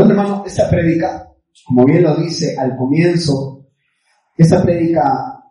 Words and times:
Bueno, 0.00 0.14
hermano, 0.14 0.44
esta 0.46 0.70
prédica, 0.70 1.30
como 1.66 1.84
bien 1.84 2.02
lo 2.02 2.16
dice 2.16 2.56
al 2.58 2.74
comienzo, 2.74 3.66
esta 4.34 4.62
prédica 4.62 5.44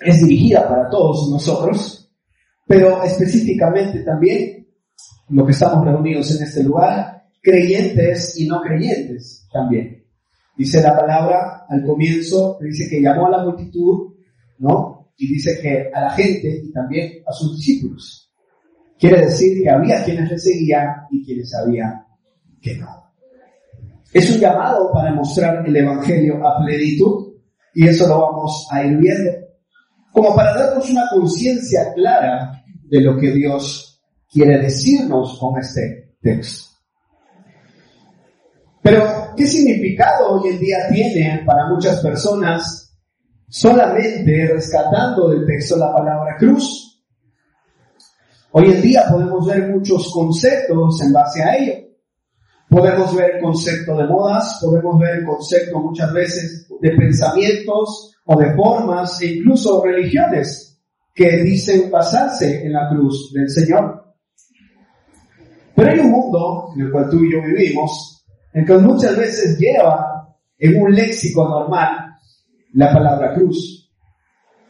es 0.00 0.22
dirigida 0.22 0.66
para 0.66 0.88
todos 0.88 1.28
nosotros, 1.30 2.10
pero 2.66 3.02
específicamente 3.02 4.02
también 4.02 4.66
lo 5.28 5.44
que 5.44 5.52
estamos 5.52 5.84
reunidos 5.84 6.34
en 6.34 6.44
este 6.44 6.64
lugar, 6.64 7.24
creyentes 7.42 8.40
y 8.40 8.46
no 8.46 8.62
creyentes 8.62 9.46
también. 9.52 10.06
Dice 10.56 10.80
la 10.80 10.96
palabra 10.96 11.66
al 11.68 11.84
comienzo, 11.84 12.56
dice 12.62 12.88
que 12.88 13.02
llamó 13.02 13.26
a 13.26 13.30
la 13.30 13.44
multitud, 13.44 14.14
¿no? 14.60 15.12
Y 15.18 15.34
dice 15.34 15.60
que 15.60 15.90
a 15.92 16.00
la 16.00 16.10
gente 16.12 16.62
y 16.64 16.72
también 16.72 17.22
a 17.26 17.32
sus 17.34 17.58
discípulos. 17.58 18.32
Quiere 18.98 19.26
decir 19.26 19.62
que 19.62 19.68
había 19.68 20.02
quienes 20.02 20.30
le 20.30 20.38
seguían 20.38 20.88
y 21.10 21.22
quienes 21.22 21.50
sabían 21.50 22.06
que 22.62 22.78
no. 22.78 22.99
Es 24.12 24.30
un 24.30 24.40
llamado 24.40 24.90
para 24.92 25.14
mostrar 25.14 25.66
el 25.66 25.76
Evangelio 25.76 26.46
a 26.46 26.64
plenitud 26.64 27.34
y 27.74 27.86
eso 27.86 28.08
lo 28.08 28.20
vamos 28.20 28.66
a 28.70 28.84
ir 28.84 28.96
viendo 28.96 29.30
como 30.12 30.34
para 30.34 30.54
darnos 30.54 30.88
una 30.90 31.08
conciencia 31.10 31.92
clara 31.94 32.62
de 32.88 33.00
lo 33.00 33.16
que 33.16 33.30
Dios 33.30 34.02
quiere 34.30 34.58
decirnos 34.58 35.38
con 35.38 35.58
este 35.58 36.16
texto. 36.20 36.70
Pero, 38.82 39.32
¿qué 39.36 39.46
significado 39.46 40.32
hoy 40.32 40.50
en 40.50 40.58
día 40.58 40.88
tiene 40.90 41.42
para 41.44 41.68
muchas 41.68 42.00
personas 42.00 42.98
solamente 43.48 44.48
rescatando 44.48 45.28
del 45.28 45.46
texto 45.46 45.76
la 45.76 45.92
palabra 45.92 46.36
cruz? 46.38 47.02
Hoy 48.52 48.72
en 48.72 48.82
día 48.82 49.04
podemos 49.08 49.46
ver 49.46 49.68
muchos 49.68 50.10
conceptos 50.12 51.00
en 51.02 51.12
base 51.12 51.42
a 51.42 51.56
ello. 51.56 51.74
Podemos 52.70 53.14
ver 53.14 53.36
el 53.36 53.42
concepto 53.42 53.96
de 53.96 54.06
modas, 54.06 54.58
podemos 54.62 54.98
ver 54.98 55.18
el 55.18 55.24
concepto 55.26 55.80
muchas 55.80 56.12
veces 56.12 56.68
de 56.80 56.90
pensamientos, 56.92 58.10
o 58.32 58.38
de 58.38 58.54
formas 58.54 59.20
e 59.22 59.26
incluso 59.34 59.82
religiones 59.82 60.80
que 61.12 61.42
dicen 61.42 61.90
basarse 61.90 62.64
en 62.64 62.72
la 62.72 62.88
cruz 62.88 63.32
del 63.34 63.50
Señor. 63.50 64.14
Pero 65.74 65.90
hay 65.90 65.98
un 65.98 66.10
mundo 66.10 66.68
en 66.76 66.82
el 66.82 66.92
cual 66.92 67.10
tú 67.10 67.24
y 67.24 67.32
yo 67.32 67.42
vivimos, 67.42 68.24
en 68.52 68.64
que 68.64 68.78
muchas 68.78 69.16
veces 69.16 69.58
lleva 69.58 70.36
en 70.58 70.80
un 70.80 70.94
léxico 70.94 71.48
normal 71.48 72.14
la 72.74 72.92
palabra 72.92 73.34
cruz. 73.34 73.90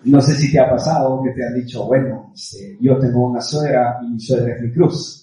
No 0.05 0.23
sé 0.23 0.35
si 0.35 0.51
te 0.51 0.59
ha 0.59 0.71
pasado 0.71 1.23
que 1.23 1.33
te 1.33 1.47
han 1.47 1.55
dicho, 1.55 1.85
bueno, 1.85 2.33
yo 2.81 2.99
tengo 2.99 3.29
una 3.29 3.43
suegra 3.43 3.99
y 4.03 4.13
mi 4.13 4.21
suegra 4.21 4.55
es 4.55 4.63
mi 4.63 4.73
cruz. 4.73 5.20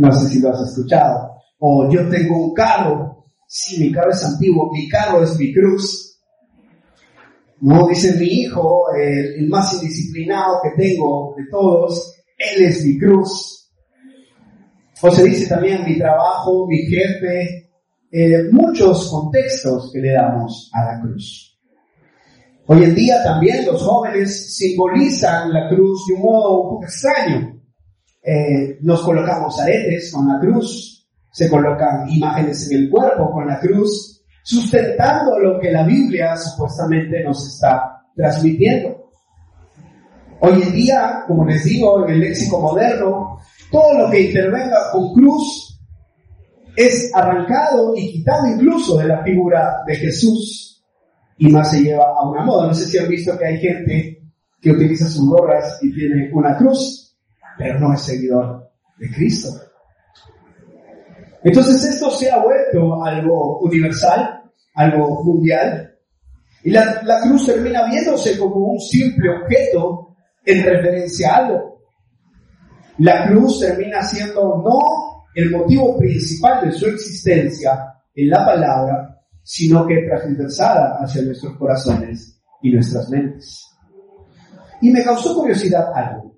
No 0.00 0.10
sé 0.12 0.30
si 0.30 0.40
lo 0.40 0.50
has 0.50 0.62
escuchado. 0.62 1.30
O 1.58 1.86
yo 1.90 2.08
tengo 2.08 2.46
un 2.46 2.54
carro, 2.54 3.26
sí, 3.46 3.78
mi 3.78 3.92
carro 3.92 4.10
es 4.10 4.24
antiguo, 4.24 4.72
mi 4.72 4.88
carro 4.88 5.22
es 5.22 5.38
mi 5.38 5.52
cruz. 5.52 6.18
No, 7.60 7.86
dice 7.86 8.16
mi 8.18 8.24
hijo, 8.24 8.86
el, 8.96 9.46
más 9.50 9.74
indisciplinado 9.74 10.60
que 10.62 10.82
tengo 10.82 11.34
de 11.36 11.44
todos, 11.50 12.14
él 12.38 12.64
es 12.64 12.82
mi 12.82 12.98
cruz. 12.98 13.70
O 15.02 15.10
se 15.10 15.24
dice 15.24 15.46
también 15.46 15.84
mi 15.84 15.98
trabajo, 15.98 16.66
mi 16.66 16.78
jefe, 16.78 17.68
eh, 18.10 18.48
muchos 18.50 19.10
contextos 19.10 19.90
que 19.92 19.98
le 20.00 20.12
damos 20.12 20.70
a 20.72 20.94
la 20.94 21.00
cruz. 21.02 21.58
Hoy 22.68 22.84
en 22.84 22.94
día 22.94 23.22
también 23.22 23.66
los 23.66 23.82
jóvenes 23.82 24.56
simbolizan 24.56 25.52
la 25.52 25.68
cruz 25.68 26.06
de 26.06 26.14
un 26.14 26.22
modo 26.22 26.62
un 26.62 26.68
poco 26.70 26.84
extraño. 26.84 27.49
Eh, 28.22 28.78
nos 28.82 29.02
colocamos 29.02 29.58
aretes 29.60 30.12
con 30.12 30.28
la 30.28 30.38
cruz, 30.38 31.08
se 31.32 31.48
colocan 31.48 32.08
imágenes 32.08 32.70
en 32.70 32.82
el 32.82 32.90
cuerpo 32.90 33.30
con 33.30 33.46
la 33.46 33.58
cruz, 33.58 34.22
sustentando 34.42 35.38
lo 35.38 35.58
que 35.60 35.70
la 35.70 35.84
Biblia 35.84 36.36
supuestamente 36.36 37.22
nos 37.24 37.46
está 37.46 38.04
transmitiendo. 38.14 39.10
Hoy 40.40 40.62
en 40.62 40.72
día, 40.72 41.24
como 41.26 41.44
les 41.44 41.64
digo, 41.64 42.04
en 42.04 42.14
el 42.14 42.20
léxico 42.20 42.60
moderno, 42.60 43.38
todo 43.70 43.98
lo 43.98 44.10
que 44.10 44.22
intervenga 44.22 44.90
con 44.92 45.12
cruz 45.12 45.78
es 46.76 47.10
arrancado 47.14 47.94
y 47.96 48.12
quitado 48.12 48.46
incluso 48.46 48.96
de 48.98 49.06
la 49.06 49.22
figura 49.22 49.82
de 49.86 49.96
Jesús 49.96 50.82
y 51.36 51.48
más 51.48 51.70
se 51.70 51.82
lleva 51.82 52.04
a 52.04 52.28
una 52.28 52.44
moda. 52.44 52.68
No 52.68 52.74
sé 52.74 52.86
si 52.86 52.98
han 52.98 53.08
visto 53.08 53.36
que 53.38 53.46
hay 53.46 53.58
gente 53.58 54.22
que 54.60 54.70
utiliza 54.70 55.08
sus 55.08 55.28
gorras 55.28 55.78
y 55.82 55.92
tiene 55.94 56.30
una 56.32 56.56
cruz, 56.56 56.99
pero 57.60 57.78
no 57.78 57.92
es 57.92 58.00
seguidor 58.00 58.70
de 58.98 59.10
Cristo. 59.10 59.48
Entonces 61.44 61.84
esto 61.84 62.10
se 62.10 62.30
ha 62.30 62.38
vuelto 62.38 63.04
algo 63.04 63.58
universal, 63.60 64.44
algo 64.74 65.22
mundial, 65.22 65.94
y 66.64 66.70
la, 66.70 67.20
cruz 67.22 67.46
termina 67.46 67.86
viéndose 67.86 68.38
como 68.38 68.72
un 68.72 68.80
simple 68.80 69.28
objeto 69.28 70.16
en 70.44 70.64
referencia 70.64 71.32
a 71.32 71.36
algo. 71.36 71.82
La 72.98 73.28
cruz 73.28 73.60
termina 73.60 74.02
siendo 74.02 74.62
no 74.64 74.78
el 75.34 75.50
motivo 75.50 75.98
principal 75.98 76.66
de 76.66 76.72
su 76.72 76.86
existencia 76.86 77.94
en 78.14 78.28
la 78.30 78.44
palabra, 78.44 79.20
sino 79.42 79.86
que 79.86 80.06
transversada 80.08 80.96
hacia 80.98 81.22
nuestros 81.22 81.58
corazones 81.58 82.40
y 82.62 82.72
nuestras 82.72 83.08
mentes. 83.10 83.66
Y 84.80 84.90
me 84.90 85.04
causó 85.04 85.34
curiosidad 85.34 85.92
algo. 85.94 86.29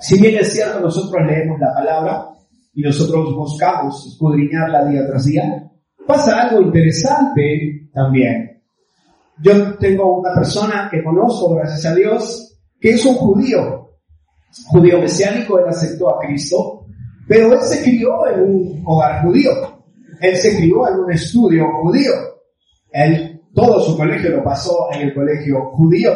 Si 0.00 0.20
bien 0.20 0.36
es 0.38 0.52
cierto, 0.52 0.80
nosotros 0.80 1.22
leemos 1.26 1.58
la 1.60 1.72
palabra, 1.74 2.30
y 2.74 2.82
nosotros 2.82 3.34
buscamos 3.34 4.06
escudriñarla 4.06 4.86
día 4.86 5.06
tras 5.06 5.26
día, 5.26 5.70
pasa 6.06 6.42
algo 6.42 6.62
interesante 6.62 7.88
también. 7.92 8.62
Yo 9.42 9.76
tengo 9.78 10.20
una 10.20 10.34
persona 10.34 10.88
que 10.90 11.02
conozco, 11.02 11.54
gracias 11.54 11.92
a 11.92 11.94
Dios, 11.94 12.58
que 12.78 12.90
es 12.90 13.04
un 13.04 13.14
judío, 13.14 13.90
judío 14.68 14.98
mesiánico, 14.98 15.58
él 15.58 15.66
aceptó 15.68 16.14
a 16.14 16.18
Cristo, 16.20 16.86
pero 17.26 17.52
él 17.52 17.60
se 17.60 17.82
crió 17.82 18.26
en 18.28 18.40
un 18.40 18.82
hogar 18.86 19.22
judío, 19.24 19.50
él 20.20 20.36
se 20.36 20.56
crió 20.56 20.88
en 20.88 21.00
un 21.00 21.12
estudio 21.12 21.64
judío, 21.82 22.12
él 22.92 23.40
todo 23.54 23.80
su 23.80 23.96
colegio 23.96 24.30
lo 24.30 24.44
pasó 24.44 24.88
en 24.92 25.02
el 25.02 25.14
colegio 25.14 25.70
judío. 25.72 26.12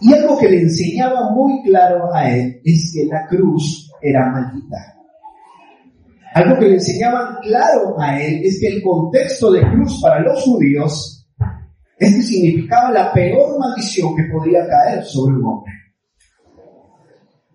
Y 0.00 0.12
algo 0.12 0.38
que 0.38 0.48
le 0.48 0.62
enseñaba 0.62 1.30
muy 1.30 1.62
claro 1.62 2.12
a 2.14 2.30
él 2.30 2.60
es 2.64 2.92
que 2.94 3.06
la 3.06 3.26
cruz 3.26 3.90
era 4.00 4.30
maldita. 4.30 4.76
Algo 6.34 6.58
que 6.58 6.66
le 6.66 6.74
enseñaban 6.74 7.36
claro 7.42 8.00
a 8.00 8.20
él 8.20 8.40
es 8.44 8.58
que 8.60 8.68
el 8.68 8.82
contexto 8.82 9.52
de 9.52 9.60
cruz 9.70 10.00
para 10.00 10.20
los 10.20 10.42
judíos 10.42 11.28
es 11.98 12.16
que 12.16 12.22
significaba 12.22 12.90
la 12.90 13.12
peor 13.12 13.58
maldición 13.58 14.16
que 14.16 14.24
podría 14.24 14.66
caer 14.66 15.04
sobre 15.04 15.36
un 15.36 15.44
hombre. 15.44 15.72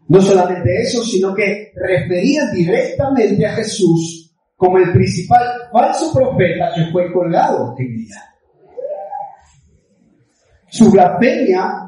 No 0.08 0.22
solamente 0.22 0.82
eso, 0.82 1.04
sino 1.04 1.34
que 1.34 1.72
refería 1.76 2.50
directamente 2.54 3.46
a 3.46 3.56
Jesús 3.56 4.34
como 4.56 4.78
el 4.78 4.92
principal 4.94 5.46
falso 5.72 6.14
profeta 6.14 6.72
que 6.76 6.92
fue 6.92 7.12
colgado 7.12 7.76
en 7.78 7.96
vida. 7.96 8.36
Su 10.70 10.92
blasfemia 10.92 11.87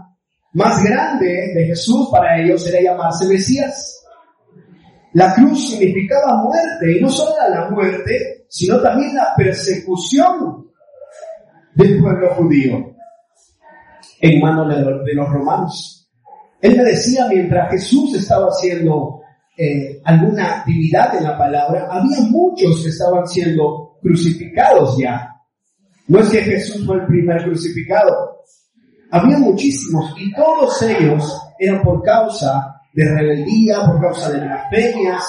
más 0.53 0.83
grande 0.83 1.51
de 1.53 1.65
Jesús 1.65 2.09
para 2.11 2.41
ellos 2.41 2.65
era 2.67 2.81
llamarse 2.81 3.27
Mesías. 3.27 4.03
La 5.13 5.33
cruz 5.33 5.71
significaba 5.71 6.43
muerte, 6.43 6.97
y 6.97 7.01
no 7.01 7.09
solo 7.09 7.35
la 7.49 7.69
muerte, 7.69 8.45
sino 8.47 8.79
también 8.81 9.15
la 9.15 9.33
persecución 9.35 10.67
del 11.75 12.01
pueblo 12.01 12.35
judío 12.35 12.95
en 14.21 14.41
manos 14.41 14.67
de 15.05 15.13
los 15.13 15.29
romanos. 15.29 15.99
Él 16.61 16.77
me 16.77 16.83
decía 16.83 17.27
mientras 17.27 17.71
Jesús 17.71 18.15
estaba 18.15 18.51
siendo 18.51 19.21
eh, 19.57 20.01
alguna 20.03 20.59
actividad 20.59 21.15
en 21.15 21.23
la 21.23 21.37
palabra, 21.37 21.87
había 21.89 22.21
muchos 22.29 22.83
que 22.83 22.89
estaban 22.89 23.25
siendo 23.27 23.97
crucificados 24.01 24.97
ya. 24.97 25.35
No 26.07 26.19
es 26.19 26.29
que 26.29 26.41
Jesús 26.41 26.85
fue 26.85 26.97
el 26.97 27.05
primer 27.05 27.43
crucificado. 27.43 28.38
Había 29.11 29.37
muchísimos 29.39 30.13
y 30.17 30.31
todos 30.33 30.81
ellos 30.83 31.41
eran 31.57 31.81
por 31.81 32.03
causa 32.03 32.81
de 32.93 33.05
rebeldía, 33.05 33.85
por 33.85 33.99
causa 33.99 34.31
de 34.31 34.41
blasfemias. 34.41 35.23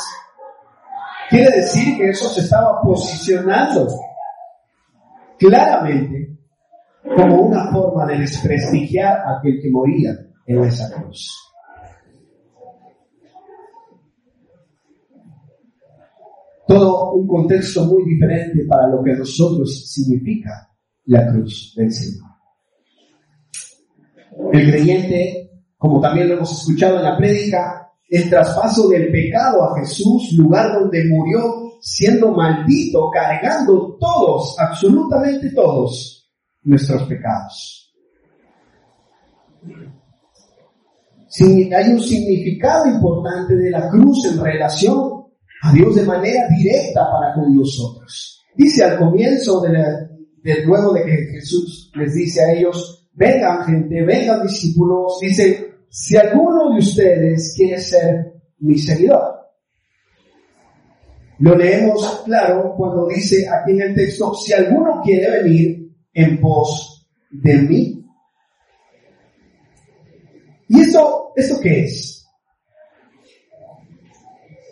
Quiere 1.30 1.56
decir 1.56 1.96
que 1.96 2.10
eso 2.10 2.28
se 2.28 2.40
estaba 2.40 2.80
posicionando 2.82 3.88
claramente 5.38 6.38
como 7.16 7.42
una 7.42 7.70
forma 7.70 8.06
de 8.06 8.18
desprestigiar 8.18 9.18
a 9.18 9.38
aquel 9.38 9.60
que 9.62 9.70
moría 9.70 10.10
en 10.46 10.64
esa 10.64 10.92
cruz. 10.92 11.36
Todo 16.66 17.14
un 17.14 17.26
contexto 17.26 17.84
muy 17.86 18.04
diferente 18.04 18.64
para 18.68 18.88
lo 18.88 19.02
que 19.02 19.14
nosotros 19.14 19.90
significa 19.90 20.68
la 21.06 21.26
cruz 21.32 21.74
del 21.76 21.90
Señor. 21.90 22.29
El 24.52 24.70
creyente, 24.70 25.50
como 25.76 26.00
también 26.00 26.28
lo 26.28 26.34
hemos 26.34 26.52
escuchado 26.52 26.98
en 26.98 27.04
la 27.04 27.16
prédica, 27.16 27.90
el 28.08 28.28
traspaso 28.28 28.88
del 28.88 29.10
pecado 29.12 29.62
a 29.62 29.80
Jesús, 29.80 30.32
lugar 30.36 30.72
donde 30.72 31.04
murió 31.08 31.78
siendo 31.80 32.32
maldito, 32.32 33.10
cargando 33.10 33.96
todos, 33.98 34.56
absolutamente 34.58 35.50
todos, 35.50 36.30
nuestros 36.62 37.04
pecados. 37.04 37.76
hay 41.38 41.92
un 41.92 42.00
significado 42.00 42.86
importante 42.86 43.54
de 43.54 43.70
la 43.70 43.88
cruz 43.88 44.26
en 44.26 44.42
relación 44.42 45.26
a 45.62 45.72
Dios 45.72 45.94
de 45.94 46.02
manera 46.02 46.48
directa 46.48 47.08
para 47.10 47.34
con 47.34 47.54
nosotros. 47.54 48.42
Dice 48.56 48.84
al 48.84 48.98
comienzo 48.98 49.60
de, 49.60 49.70
de 50.42 50.64
luego 50.64 50.92
de 50.92 51.04
que 51.04 51.16
Jesús 51.34 51.92
les 51.94 52.14
dice 52.14 52.42
a 52.42 52.52
ellos, 52.52 52.99
vengan 53.12 53.64
gente, 53.64 54.02
vengan 54.02 54.42
discípulos, 54.42 55.18
dice, 55.20 55.74
si 55.88 56.16
alguno 56.16 56.72
de 56.72 56.78
ustedes 56.78 57.54
quiere 57.56 57.80
ser 57.80 58.32
mi 58.58 58.78
seguidor. 58.78 59.40
Lo 61.40 61.56
leemos 61.56 62.22
claro 62.24 62.74
cuando 62.76 63.08
dice 63.08 63.48
aquí 63.48 63.72
en 63.72 63.82
el 63.82 63.94
texto, 63.94 64.34
si 64.34 64.52
alguno 64.52 65.00
quiere 65.02 65.42
venir 65.42 65.90
en 66.12 66.40
pos 66.40 67.08
de 67.30 67.54
mí. 67.56 68.04
¿Y 70.68 70.80
esto, 70.80 71.32
esto 71.34 71.58
qué 71.60 71.84
es? 71.84 72.26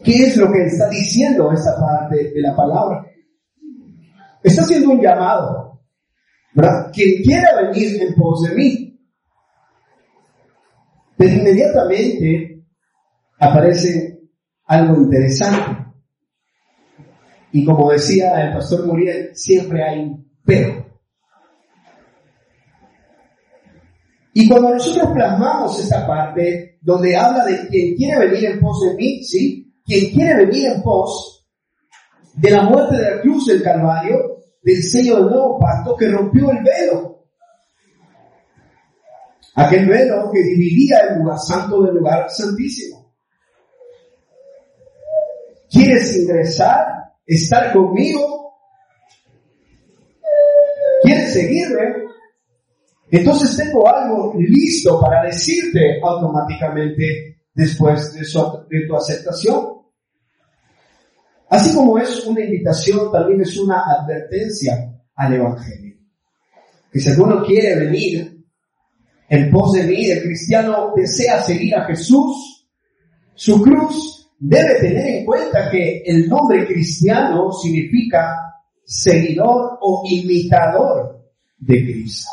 ¿Qué 0.05 0.27
es 0.27 0.37
lo 0.37 0.53
que 0.53 0.67
está 0.67 0.89
diciendo 0.89 1.51
esta 1.53 1.75
parte 1.79 2.31
de 2.33 2.41
la 2.41 2.55
palabra? 2.55 3.07
Está 4.43 4.63
haciendo 4.63 4.91
un 4.91 5.01
llamado, 5.01 5.68
¿verdad? 6.59 6.91
Quien 6.93 7.23
quiera 7.23 7.63
venir 7.63 8.03
en 8.03 8.15
pos 8.17 8.43
de 8.43 8.55
mí. 8.57 9.01
Pero 11.17 11.35
inmediatamente 11.35 12.65
aparece 13.39 14.23
algo 14.67 15.03
interesante. 15.03 15.87
Y 17.53 17.65
como 17.65 17.93
decía 17.93 18.43
el 18.43 18.55
pastor 18.55 18.87
Muriel, 18.87 19.31
siempre 19.35 19.85
hay 19.85 20.01
un 20.01 20.29
pero. 20.45 20.85
Y 24.35 24.49
cuando 24.49 24.75
nosotros 24.75 25.13
plasmamos 25.15 25.79
esta 25.79 26.07
parte 26.07 26.79
donde 26.81 27.17
habla 27.17 27.45
de 27.45 27.69
quien 27.69 27.95
quiere 27.95 28.27
venir 28.27 28.51
en 28.51 28.61
pos 28.61 28.81
de 28.83 28.95
mí, 28.97 29.23
¿sí? 29.23 29.73
Quien 29.85 30.13
quiere 30.13 30.45
venir 30.45 30.73
en 30.73 30.83
pos 30.83 31.47
de 32.35 32.51
la 32.51 32.63
muerte 32.63 32.97
de 32.97 33.11
la 33.15 33.21
cruz 33.21 33.47
del 33.47 33.63
Calvario, 33.63 34.28
del 34.69 34.83
sello 34.83 35.17
del 35.17 35.25
nuevo 35.31 35.59
pacto 35.59 35.97
que 35.97 36.09
rompió 36.09 36.51
el 36.51 36.63
velo. 36.63 37.25
Aquel 39.55 39.89
velo 39.89 40.31
que 40.31 40.43
dividía 40.43 40.99
el 41.09 41.21
lugar 41.21 41.39
santo 41.39 41.83
del 41.83 41.95
lugar 41.95 42.29
santísimo. 42.29 43.15
¿Quieres 45.71 46.15
ingresar? 46.19 46.87
¿Estar 47.27 47.73
conmigo? 47.73 48.59
¿Quieres 51.03 51.33
seguirme? 51.33 52.05
Entonces 53.11 53.57
tengo 53.57 53.89
algo 53.89 54.35
listo 54.37 55.01
para 55.01 55.25
decirte 55.25 55.99
automáticamente 56.03 57.39
después 57.55 58.13
de, 58.13 58.21
de 58.21 58.87
tu 58.87 58.95
aceptación. 58.95 59.79
Así 61.51 61.75
como 61.75 61.99
es 61.99 62.27
una 62.27 62.45
invitación, 62.45 63.11
también 63.11 63.41
es 63.41 63.57
una 63.59 63.83
advertencia 63.85 64.93
al 65.15 65.35
Evangelio. 65.35 65.97
Que 66.93 67.01
si 67.01 67.11
alguno 67.11 67.45
quiere 67.45 67.77
venir 67.77 68.45
en 69.29 69.51
pos 69.51 69.73
de 69.73 69.85
mí, 69.85 70.11
el 70.11 70.23
cristiano 70.23 70.93
desea 70.95 71.43
seguir 71.43 71.75
a 71.75 71.85
Jesús, 71.87 72.67
su 73.35 73.63
cruz 73.63 74.31
debe 74.39 74.81
tener 74.81 75.07
en 75.07 75.25
cuenta 75.25 75.71
que 75.71 76.03
el 76.05 76.29
nombre 76.29 76.67
cristiano 76.67 77.53
significa 77.53 78.37
seguidor 78.85 79.79
o 79.81 80.03
imitador 80.07 81.25
de 81.59 81.83
Cristo. 81.83 82.31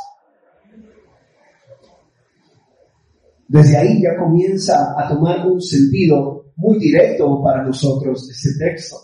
Desde 3.48 3.78
ahí 3.78 4.02
ya 4.02 4.18
comienza 4.18 4.96
a 4.98 5.08
tomar 5.08 5.48
un 5.48 5.62
sentido 5.62 6.54
muy 6.56 6.80
directo 6.80 7.42
para 7.44 7.64
nosotros 7.64 8.30
este 8.30 8.58
texto 8.58 8.98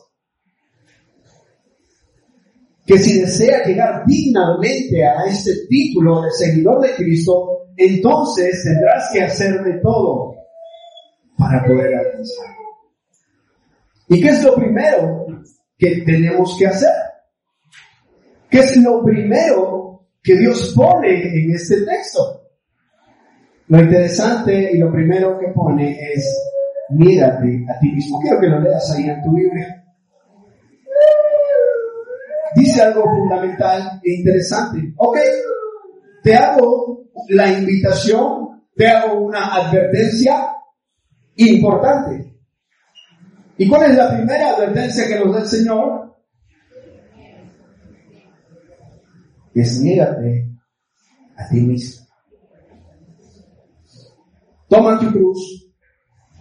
que 2.92 2.98
si 2.98 3.22
desea 3.22 3.64
llegar 3.64 4.04
dignamente 4.06 5.06
a 5.06 5.24
este 5.26 5.52
título 5.70 6.24
de 6.24 6.32
seguidor 6.32 6.82
de 6.82 6.94
Cristo, 6.96 7.68
entonces 7.78 8.64
tendrás 8.66 9.10
que 9.14 9.22
hacer 9.22 9.64
de 9.64 9.80
todo 9.82 10.36
para 11.38 11.64
poder 11.66 11.96
alcanzar. 11.96 12.48
¿Y 14.10 14.20
qué 14.22 14.28
es 14.28 14.44
lo 14.44 14.56
primero 14.56 15.26
que 15.78 16.02
tenemos 16.06 16.58
que 16.60 16.68
hacer? 16.68 16.94
¿Qué 18.50 18.60
es 18.60 18.76
lo 18.78 19.02
primero 19.06 20.10
que 20.22 20.38
Dios 20.38 20.74
pone 20.76 21.44
en 21.44 21.56
este 21.56 21.86
texto? 21.86 22.41
Lo 23.72 23.82
interesante 23.82 24.72
y 24.74 24.78
lo 24.78 24.92
primero 24.92 25.40
que 25.40 25.48
pone 25.48 25.98
es, 26.14 26.38
mírate 26.90 27.66
a 27.70 27.80
ti 27.80 27.92
mismo. 27.92 28.20
Quiero 28.20 28.40
que 28.40 28.48
lo 28.48 28.60
leas 28.60 28.92
ahí 28.92 29.10
en 29.10 29.24
tu 29.24 29.34
Biblia 29.34 29.82
dice 32.56 32.82
algo 32.82 33.04
fundamental 33.04 34.00
e 34.04 34.14
interesante. 34.16 34.94
Ok, 34.98 35.18
te 36.24 36.36
hago 36.36 37.12
la 37.30 37.52
invitación, 37.52 38.64
te 38.76 38.88
hago 38.88 39.22
una 39.22 39.56
advertencia 39.56 40.54
importante. 41.36 42.36
¿Y 43.58 43.68
cuál 43.68 43.92
es 43.92 43.98
la 43.98 44.16
primera 44.16 44.50
advertencia 44.50 45.08
que 45.08 45.20
nos 45.20 45.34
da 45.34 45.42
el 45.42 45.48
Señor? 45.48 46.16
Es 49.54 49.82
niégate 49.82 50.50
a 51.36 51.50
ti 51.50 51.60
mismo. 51.62 52.11
Toma 54.72 54.98
tu 54.98 55.12
cruz 55.12 55.70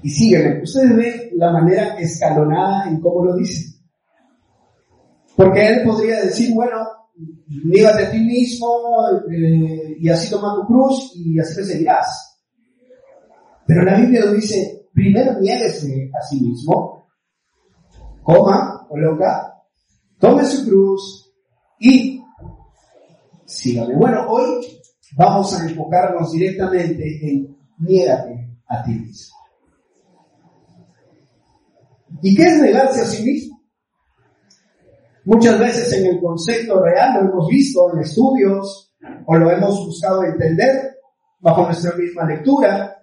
y 0.05 0.09
sígueme. 0.09 0.63
Ustedes 0.63 0.97
ven 0.97 1.31
la 1.35 1.51
manera 1.51 1.99
escalonada 1.99 2.89
en 2.89 3.01
cómo 3.01 3.25
lo 3.25 3.35
dice. 3.35 3.77
Porque 5.35 5.67
él 5.67 5.83
podría 5.85 6.21
decir, 6.21 6.55
bueno, 6.55 6.77
nígate 7.65 8.07
a 8.07 8.11
ti 8.13 8.21
mismo 8.21 8.69
eh, 9.33 9.97
y 9.99 10.09
así 10.09 10.31
toma 10.31 10.55
tu 10.55 10.67
cruz 10.69 11.13
y 11.17 11.41
así 11.41 11.57
te 11.57 11.65
seguirás. 11.65 12.41
Pero 13.67 13.83
la 13.83 13.99
Biblia 13.99 14.27
lo 14.27 14.33
dice, 14.35 14.87
primero 14.93 15.41
niéguese 15.41 16.09
a 16.17 16.23
sí 16.23 16.41
mismo, 16.41 17.09
coma 18.23 18.87
o 18.89 18.97
loca, 18.97 19.55
tome 20.21 20.45
su 20.45 20.69
cruz 20.69 21.33
y 21.81 22.23
sígame. 23.45 23.97
Bueno, 23.97 24.25
hoy 24.29 24.65
vamos 25.17 25.53
a 25.53 25.69
enfocarnos 25.69 26.31
directamente 26.31 27.29
en 27.29 27.60
niégate 27.81 28.49
a 28.69 28.83
ti 28.83 28.93
mismo. 28.93 29.37
¿Y 32.23 32.35
qué 32.37 32.47
es 32.47 32.61
negarse 32.61 33.01
a 33.01 33.07
sí 33.07 33.23
mismo? 33.25 33.61
Muchas 35.25 35.59
veces 35.59 35.93
en 35.93 36.07
el 36.07 36.21
concepto 36.21 36.83
real 36.83 37.15
lo 37.15 37.31
hemos 37.31 37.49
visto 37.49 37.93
en 37.93 38.01
estudios 38.01 38.95
o 39.27 39.37
lo 39.37 39.51
hemos 39.51 39.87
buscado 39.87 40.25
entender 40.25 40.97
bajo 41.39 41.65
nuestra 41.65 41.95
misma 41.97 42.25
lectura. 42.25 42.97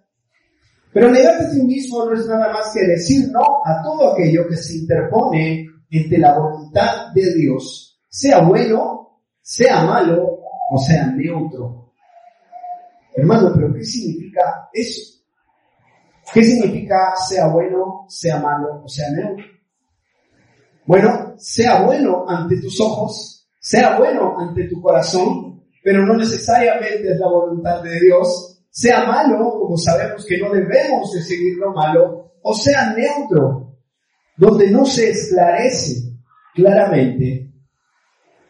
Pero 0.93 1.11
negarte 1.11 1.45
a 1.45 1.51
ti 1.51 1.61
mismo 1.61 2.05
no 2.05 2.13
es 2.13 2.25
nada 2.27 2.51
más 2.51 2.71
que 2.73 2.85
decir 2.85 3.29
no 3.31 3.61
a 3.65 3.81
todo 3.83 4.13
aquello 4.13 4.47
que 4.47 4.57
se 4.57 4.77
interpone 4.77 5.65
entre 5.89 6.17
la 6.17 6.37
voluntad 6.37 7.13
de 7.13 7.33
Dios, 7.35 7.99
sea 8.09 8.39
bueno, 8.41 9.21
sea 9.41 9.83
malo 9.85 10.39
o 10.69 10.77
sea 10.79 11.07
neutro. 11.07 11.86
Hermano, 13.17 13.51
pero 13.55 13.73
¿qué 13.73 13.83
significa 13.83 14.69
eso? 14.71 15.23
¿Qué 16.31 16.43
significa 16.43 17.15
sea 17.27 17.47
bueno, 17.47 18.05
sea 18.07 18.39
malo 18.39 18.83
o 18.83 18.87
sea 18.87 19.09
neutro? 19.09 19.43
Bueno, 20.85 21.33
sea 21.37 21.81
bueno 21.81 22.25
ante 22.29 22.61
tus 22.61 22.79
ojos, 22.79 23.49
sea 23.59 23.97
bueno 23.97 24.37
ante 24.37 24.65
tu 24.65 24.79
corazón, 24.79 25.63
pero 25.83 26.05
no 26.05 26.15
necesariamente 26.15 27.11
es 27.11 27.19
la 27.19 27.27
voluntad 27.27 27.81
de 27.81 27.99
Dios. 27.99 28.61
Sea 28.69 29.07
malo, 29.07 29.49
como 29.61 29.75
sabemos 29.77 30.23
que 30.23 30.37
no 30.37 30.51
debemos 30.51 31.11
de 31.11 31.23
seguir 31.23 31.57
lo 31.57 31.73
malo, 31.73 32.33
o 32.43 32.53
sea 32.53 32.93
neutro, 32.93 33.79
donde 34.35 34.69
no 34.69 34.85
se 34.85 35.09
esclarece 35.09 36.13
claramente 36.53 37.51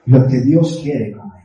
lo 0.07 0.27
que 0.27 0.41
Dios 0.41 0.81
quiere 0.83 1.13
con 1.13 1.27
ello. 1.27 1.37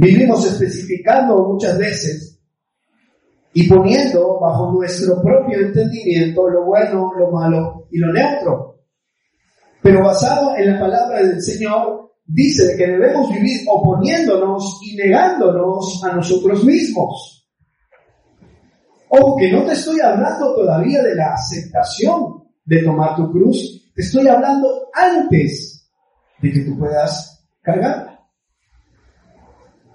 Vivimos 0.00 0.46
especificando 0.46 1.44
muchas 1.44 1.76
veces 1.76 2.40
y 3.52 3.68
poniendo 3.68 4.38
bajo 4.38 4.70
nuestro 4.70 5.20
propio 5.20 5.58
entendimiento 5.58 6.48
lo 6.48 6.66
bueno, 6.66 7.10
lo 7.18 7.32
malo 7.32 7.88
y 7.90 7.98
lo 7.98 8.12
neutro. 8.12 8.76
Pero 9.82 10.04
basado 10.04 10.56
en 10.56 10.72
la 10.72 10.78
palabra 10.78 11.20
del 11.20 11.42
Señor, 11.42 12.12
dice 12.24 12.76
que 12.76 12.86
debemos 12.86 13.28
vivir 13.28 13.62
oponiéndonos 13.68 14.78
y 14.84 14.94
negándonos 14.94 16.00
a 16.04 16.12
nosotros 16.12 16.64
mismos. 16.64 17.50
Ojo, 19.08 19.36
que 19.36 19.50
no 19.50 19.64
te 19.64 19.72
estoy 19.72 19.98
hablando 19.98 20.54
todavía 20.54 21.02
de 21.02 21.16
la 21.16 21.34
aceptación 21.34 22.44
de 22.64 22.84
tomar 22.84 23.16
tu 23.16 23.32
cruz, 23.32 23.90
te 23.96 24.02
estoy 24.02 24.28
hablando 24.28 24.90
antes 24.94 25.90
de 26.40 26.52
que 26.52 26.60
tú 26.60 26.78
puedas 26.78 27.44
cargarla. 27.62 28.07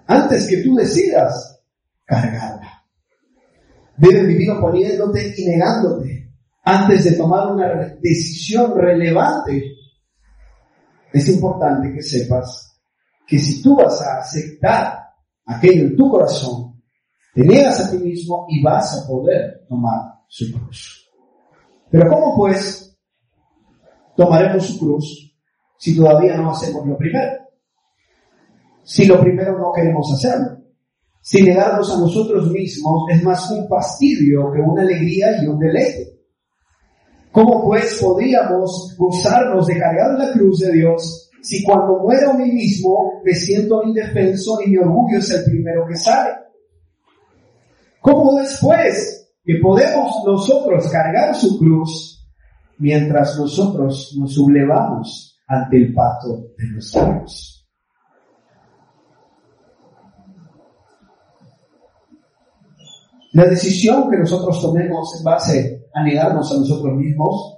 Antes 0.07 0.47
que 0.47 0.57
tú 0.57 0.75
decidas 0.75 1.61
cargarla. 2.05 2.83
Debes 3.97 4.27
vivir 4.27 4.51
oponiéndote 4.51 5.33
y 5.37 5.45
negándote 5.45 6.23
antes 6.63 7.03
de 7.03 7.11
tomar 7.17 7.51
una 7.51 7.97
decisión 8.01 8.77
relevante. 8.77 9.63
Es 11.11 11.29
importante 11.29 11.93
que 11.93 12.01
sepas 12.01 12.79
que 13.27 13.37
si 13.37 13.61
tú 13.61 13.75
vas 13.75 14.01
a 14.01 14.19
aceptar 14.19 14.99
aquello 15.45 15.83
en 15.83 15.95
tu 15.95 16.09
corazón, 16.09 16.81
te 17.33 17.43
niegas 17.43 17.79
a 17.81 17.91
ti 17.91 17.97
mismo 17.97 18.45
y 18.49 18.61
vas 18.61 18.93
a 18.97 19.07
poder 19.07 19.65
tomar 19.67 20.01
su 20.27 20.51
cruz. 20.51 21.09
Pero 21.91 22.09
¿cómo 22.09 22.35
pues 22.35 22.97
tomaremos 24.15 24.65
su 24.65 24.79
cruz 24.79 25.37
si 25.77 25.95
todavía 25.95 26.37
no 26.37 26.51
hacemos 26.51 26.85
lo 26.87 26.97
primero? 26.97 27.42
Si 28.83 29.05
lo 29.05 29.19
primero 29.21 29.57
no 29.57 29.71
queremos 29.73 30.11
hacerlo. 30.13 30.57
Si 31.21 31.41
negarnos 31.41 31.89
a 31.89 31.99
nosotros 31.99 32.51
mismos 32.51 33.05
es 33.09 33.23
más 33.23 33.49
un 33.49 33.67
fastidio 33.69 34.51
que 34.51 34.59
una 34.59 34.81
alegría 34.81 35.41
y 35.41 35.47
un 35.47 35.57
deleite. 35.57 36.19
¿Cómo 37.31 37.63
pues 37.63 37.99
podríamos 38.01 38.95
gozarnos 38.97 39.65
de 39.67 39.79
cargar 39.79 40.19
la 40.19 40.33
cruz 40.33 40.59
de 40.59 40.73
Dios 40.73 41.31
si 41.41 41.63
cuando 41.63 41.99
muero 41.99 42.31
a 42.31 42.33
mí 42.35 42.51
mismo 42.51 43.21
me 43.23 43.33
siento 43.33 43.83
indefenso 43.83 44.59
y 44.65 44.69
mi 44.69 44.77
orgullo 44.77 45.17
es 45.17 45.31
el 45.31 45.45
primero 45.45 45.85
que 45.87 45.95
sale? 45.95 46.31
¿Cómo 48.01 48.37
después 48.37 49.33
que 49.45 49.55
podemos 49.61 50.13
nosotros 50.25 50.89
cargar 50.91 51.33
su 51.33 51.57
cruz 51.57 52.21
mientras 52.77 53.39
nosotros 53.39 54.13
nos 54.19 54.33
sublevamos 54.33 55.39
ante 55.47 55.77
el 55.77 55.93
pacto 55.93 56.49
de 56.57 56.67
nuestro 56.67 57.05
Dios? 57.13 57.62
La 63.33 63.45
decisión 63.45 64.09
que 64.09 64.17
nosotros 64.17 64.61
tomemos 64.61 65.15
en 65.17 65.23
base 65.23 65.87
a 65.93 66.03
negarnos 66.03 66.51
a 66.51 66.57
nosotros 66.57 66.95
mismos 66.95 67.57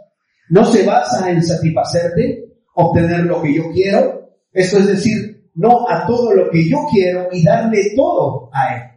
no 0.49 0.65
se 0.65 0.85
basa 0.85 1.29
en 1.31 1.41
satisfacerte, 1.43 2.57
obtener 2.73 3.21
lo 3.21 3.41
que 3.41 3.53
yo 3.53 3.71
quiero, 3.71 4.31
esto 4.51 4.77
es 4.79 4.87
decir, 4.87 5.49
no 5.55 5.89
a 5.89 6.05
todo 6.05 6.33
lo 6.33 6.49
que 6.49 6.69
yo 6.69 6.79
quiero 6.91 7.27
y 7.31 7.43
darle 7.43 7.93
todo 7.95 8.49
a 8.51 8.75
Él 8.75 8.95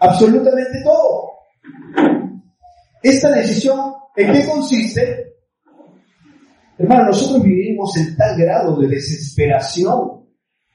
absolutamente 0.00 0.82
todo. 0.82 1.30
Esta 3.02 3.30
decisión, 3.30 3.92
¿en 4.16 4.32
qué 4.32 4.46
consiste? 4.46 5.34
Hermano, 6.78 7.06
nosotros 7.06 7.42
vivimos 7.42 7.96
en 7.96 8.16
tal 8.16 8.36
grado 8.38 8.76
de 8.80 8.88
desesperación 8.88 10.26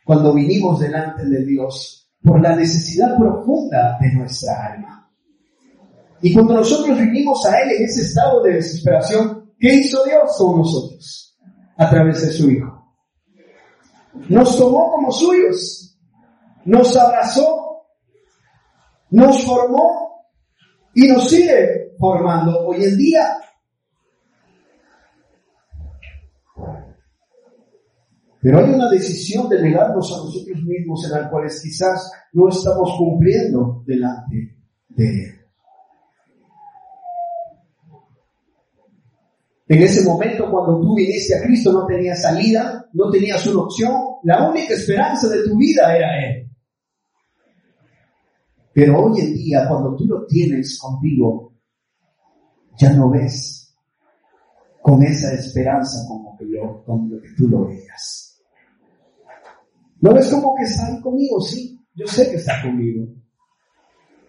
cuando 0.04 0.34
vinimos 0.34 0.80
delante 0.80 1.26
de 1.26 1.44
Dios 1.44 2.05
por 2.26 2.42
la 2.42 2.56
necesidad 2.56 3.18
profunda 3.18 3.98
de 4.02 4.14
nuestra 4.14 4.74
alma. 4.74 5.10
Y 6.22 6.34
cuando 6.34 6.56
nosotros 6.56 6.98
vinimos 6.98 7.46
a 7.46 7.60
Él 7.62 7.72
en 7.78 7.84
ese 7.86 8.02
estado 8.02 8.42
de 8.44 8.54
desesperación, 8.54 9.52
¿qué 9.60 9.76
hizo 9.76 10.04
Dios 10.06 10.36
con 10.38 10.58
nosotros? 10.58 11.38
A 11.78 11.90
través 11.90 12.22
de 12.22 12.32
su 12.32 12.50
Hijo. 12.50 12.96
Nos 14.30 14.58
tomó 14.58 14.92
como 14.92 15.12
suyos, 15.12 15.98
nos 16.66 16.96
abrazó 16.96 17.66
nos 19.16 19.46
formó 19.46 20.26
y 20.94 21.08
nos 21.08 21.30
sigue 21.30 21.94
formando 21.98 22.68
hoy 22.68 22.84
en 22.84 22.98
día. 22.98 23.38
Pero 28.46 28.60
hay 28.60 28.72
una 28.76 28.88
decisión 28.92 29.50
de 29.50 29.60
negarnos 29.60 30.14
a 30.14 30.18
nosotros 30.18 30.64
mismos 30.66 31.04
en 31.06 31.20
la 31.20 31.28
cual 31.32 31.48
quizás 31.48 32.12
no 32.34 32.48
estamos 32.48 32.94
cumpliendo 32.96 33.84
delante 33.88 34.56
de 34.90 35.10
Él. 35.10 35.32
En 39.68 39.82
ese 39.82 40.08
momento, 40.08 40.48
cuando 40.52 40.80
tú 40.80 40.96
viniste 40.96 41.36
a 41.36 41.42
Cristo, 41.42 41.74
no 41.74 41.88
tenías 41.88 42.22
salida, 42.22 42.88
no 42.94 43.10
tenías 43.10 43.48
una 43.48 43.64
opción. 43.64 43.96
La 44.22 44.48
única 44.48 44.76
esperanza 44.76 45.28
de 45.28 45.44
tu 45.44 45.58
vida 45.58 45.98
era 45.98 46.28
Él. 46.28 46.48
Pero 48.76 49.06
hoy 49.06 49.22
en 49.22 49.34
día, 49.34 49.68
cuando 49.68 49.96
tú 49.96 50.06
lo 50.06 50.24
tienes 50.28 50.78
contigo, 50.80 51.52
ya 52.78 52.94
no 52.94 53.10
ves 53.10 53.76
con 54.84 55.02
esa 55.02 55.34
esperanza 55.34 56.08
como 56.08 56.38
que 56.38 56.46
yo, 56.48 56.84
como 56.86 57.10
que 57.10 57.30
tú 57.36 57.48
lo 57.48 57.66
veías. 57.66 58.25
¿No 60.06 60.14
ves 60.14 60.30
como 60.30 60.54
que 60.56 60.66
está 60.66 60.86
ahí 60.86 61.02
conmigo? 61.02 61.42
Sí, 61.42 61.84
yo 61.96 62.06
sé 62.06 62.30
que 62.30 62.36
está 62.36 62.62
conmigo. 62.62 63.08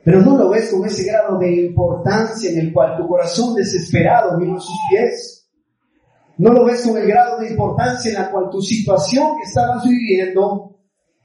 Pero 0.02 0.22
no 0.22 0.34
lo 0.38 0.48
ves 0.48 0.70
con 0.72 0.86
ese 0.86 1.04
grado 1.04 1.38
de 1.38 1.54
importancia 1.66 2.50
en 2.50 2.60
el 2.60 2.72
cual 2.72 2.96
tu 2.96 3.06
corazón 3.06 3.54
desesperado 3.54 4.38
vino 4.38 4.56
a 4.56 4.60
sus 4.60 4.74
pies. 4.88 5.50
No 6.38 6.50
lo 6.54 6.64
ves 6.64 6.80
con 6.80 6.96
el 6.96 7.06
grado 7.06 7.40
de 7.40 7.50
importancia 7.50 8.10
en 8.10 8.22
la 8.22 8.30
cual 8.30 8.48
tu 8.50 8.62
situación 8.62 9.36
que 9.36 9.42
estabas 9.46 9.84
viviendo 9.86 10.78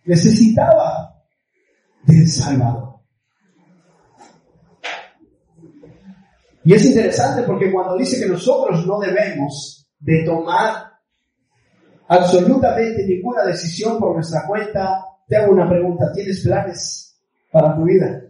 necesitaba 0.04 1.16
del 2.06 2.28
Salvador. 2.28 3.00
Y 6.66 6.74
es 6.74 6.86
interesante 6.88 7.44
porque 7.44 7.72
cuando 7.72 7.96
dice 7.96 8.20
que 8.20 8.30
nosotros 8.30 8.86
no 8.86 9.00
debemos 9.00 9.90
de 9.98 10.26
tomar 10.26 10.91
absolutamente 12.12 13.06
ninguna 13.08 13.46
decisión 13.46 13.98
por 13.98 14.14
nuestra 14.16 14.46
cuenta, 14.46 15.02
te 15.26 15.38
hago 15.38 15.54
una 15.54 15.70
pregunta, 15.70 16.12
¿tienes 16.12 16.42
planes 16.44 17.18
para 17.50 17.74
tu 17.74 17.86
vida? 17.86 18.22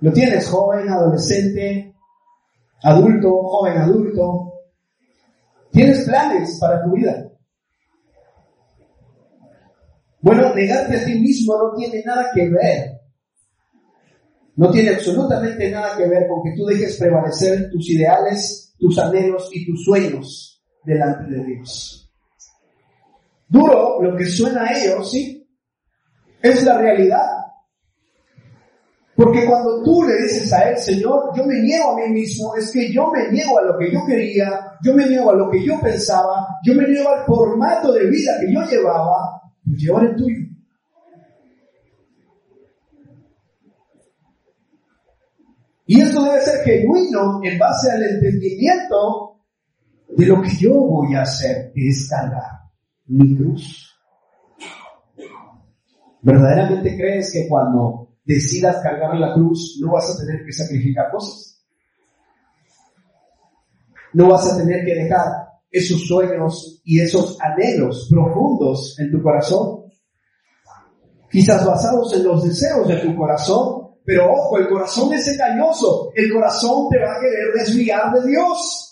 ¿Lo 0.00 0.12
tienes 0.12 0.46
joven, 0.50 0.86
adolescente, 0.90 1.94
adulto, 2.82 3.42
joven, 3.44 3.78
adulto? 3.78 4.52
¿Tienes 5.70 6.04
planes 6.04 6.58
para 6.60 6.84
tu 6.84 6.92
vida? 6.92 7.26
Bueno, 10.20 10.54
negarte 10.54 11.00
a 11.00 11.04
ti 11.06 11.18
mismo 11.18 11.56
no 11.56 11.74
tiene 11.74 12.02
nada 12.04 12.30
que 12.34 12.50
ver 12.50 12.98
no 14.54 14.70
tiene 14.70 14.90
absolutamente 14.90 15.70
nada 15.70 15.96
que 15.96 16.06
ver 16.06 16.28
con 16.28 16.42
que 16.42 16.54
tú 16.54 16.66
dejes 16.66 16.98
prevalecer 16.98 17.70
tus 17.70 17.88
ideales, 17.88 18.74
tus 18.78 18.98
anhelos 18.98 19.48
y 19.50 19.64
tus 19.64 19.82
sueños 19.82 20.51
delante 20.84 21.30
de 21.30 21.44
Dios. 21.44 22.10
Duro 23.48 24.02
lo 24.02 24.16
que 24.16 24.24
suena 24.24 24.64
a 24.64 24.78
ellos, 24.78 25.10
¿sí? 25.10 25.46
Es 26.40 26.64
la 26.64 26.78
realidad. 26.78 27.26
Porque 29.14 29.44
cuando 29.46 29.82
tú 29.82 30.02
le 30.04 30.16
dices 30.22 30.52
a 30.52 30.70
Él, 30.70 30.78
Señor, 30.78 31.30
yo 31.36 31.44
me 31.44 31.60
niego 31.60 31.90
a 31.90 31.96
mí 31.96 32.12
mismo, 32.12 32.56
es 32.56 32.72
que 32.72 32.92
yo 32.92 33.10
me 33.10 33.28
niego 33.30 33.58
a 33.58 33.62
lo 33.62 33.78
que 33.78 33.92
yo 33.92 34.00
quería, 34.06 34.78
yo 34.82 34.94
me 34.94 35.06
niego 35.06 35.30
a 35.30 35.34
lo 35.34 35.50
que 35.50 35.64
yo 35.64 35.78
pensaba, 35.80 36.46
yo 36.64 36.74
me 36.74 36.88
niego 36.88 37.10
al 37.10 37.24
formato 37.26 37.92
de 37.92 38.08
vida 38.08 38.32
que 38.40 38.52
yo 38.52 38.62
llevaba, 38.62 39.42
pues 39.64 39.78
llevar 39.80 40.06
el 40.06 40.16
tuyo. 40.16 40.48
Y 45.86 46.00
esto 46.00 46.22
debe 46.24 46.40
ser 46.40 46.64
genuino 46.64 47.40
en 47.42 47.58
base 47.58 47.90
al 47.92 48.02
entendimiento 48.02 49.31
de 50.16 50.26
lo 50.26 50.42
que 50.42 50.50
yo 50.58 50.74
voy 50.74 51.14
a 51.14 51.22
hacer, 51.22 51.72
es 51.74 52.08
cargar 52.08 52.70
mi 53.06 53.36
cruz. 53.36 53.88
¿Verdaderamente 56.22 56.96
crees 56.96 57.32
que 57.32 57.48
cuando 57.48 58.02
decidas 58.24 58.82
cargar 58.82 59.16
la 59.16 59.34
cruz, 59.34 59.78
no 59.80 59.92
vas 59.92 60.10
a 60.10 60.24
tener 60.24 60.44
que 60.44 60.52
sacrificar 60.52 61.10
cosas. 61.10 61.60
No 64.14 64.28
vas 64.28 64.52
a 64.52 64.58
tener 64.58 64.84
que 64.84 64.94
dejar 64.94 65.26
esos 65.70 66.06
sueños 66.06 66.82
y 66.84 67.00
esos 67.00 67.38
anhelos 67.40 68.08
profundos 68.10 68.98
en 68.98 69.10
tu 69.10 69.22
corazón. 69.22 69.84
Quizás 71.30 71.64
basados 71.64 72.12
en 72.14 72.24
los 72.24 72.44
deseos 72.44 72.86
de 72.86 72.96
tu 72.96 73.16
corazón, 73.16 73.88
pero 74.04 74.30
ojo, 74.30 74.58
el 74.58 74.68
corazón 74.68 75.14
es 75.14 75.26
engañoso. 75.28 76.10
El 76.14 76.30
corazón 76.30 76.88
te 76.90 76.98
va 76.98 77.16
a 77.16 77.20
querer 77.20 77.54
desviar 77.54 78.12
de 78.12 78.28
Dios. 78.28 78.91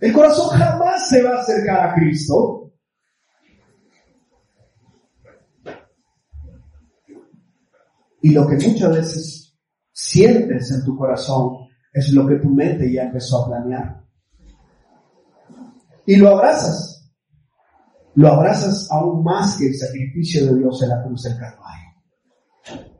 El 0.00 0.12
corazón 0.12 0.48
jamás 0.50 1.08
se 1.08 1.22
va 1.22 1.36
a 1.36 1.40
acercar 1.40 1.88
a 1.88 1.94
Cristo. 1.94 2.72
Y 8.22 8.30
lo 8.30 8.46
que 8.46 8.56
muchas 8.56 8.90
veces 8.90 9.58
sientes 9.92 10.70
en 10.70 10.84
tu 10.84 10.96
corazón 10.96 11.68
es 11.92 12.12
lo 12.12 12.26
que 12.26 12.36
tu 12.36 12.48
mente 12.50 12.92
ya 12.92 13.04
empezó 13.04 13.42
a 13.42 13.46
planear. 13.48 14.04
Y 16.06 16.16
lo 16.16 16.28
abrazas. 16.28 17.12
Lo 18.14 18.28
abrazas 18.28 18.88
aún 18.90 19.22
más 19.22 19.56
que 19.56 19.68
el 19.68 19.74
sacrificio 19.74 20.46
de 20.46 20.58
Dios 20.58 20.82
en 20.82 20.88
la 20.88 21.02
cruz 21.04 21.22
del 21.22 21.38
Calvario. 21.38 22.97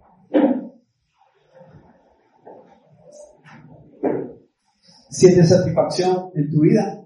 ¿Sientes 5.18 5.48
satisfacción 5.48 6.30
en 6.36 6.48
tu 6.48 6.60
vida? 6.60 7.04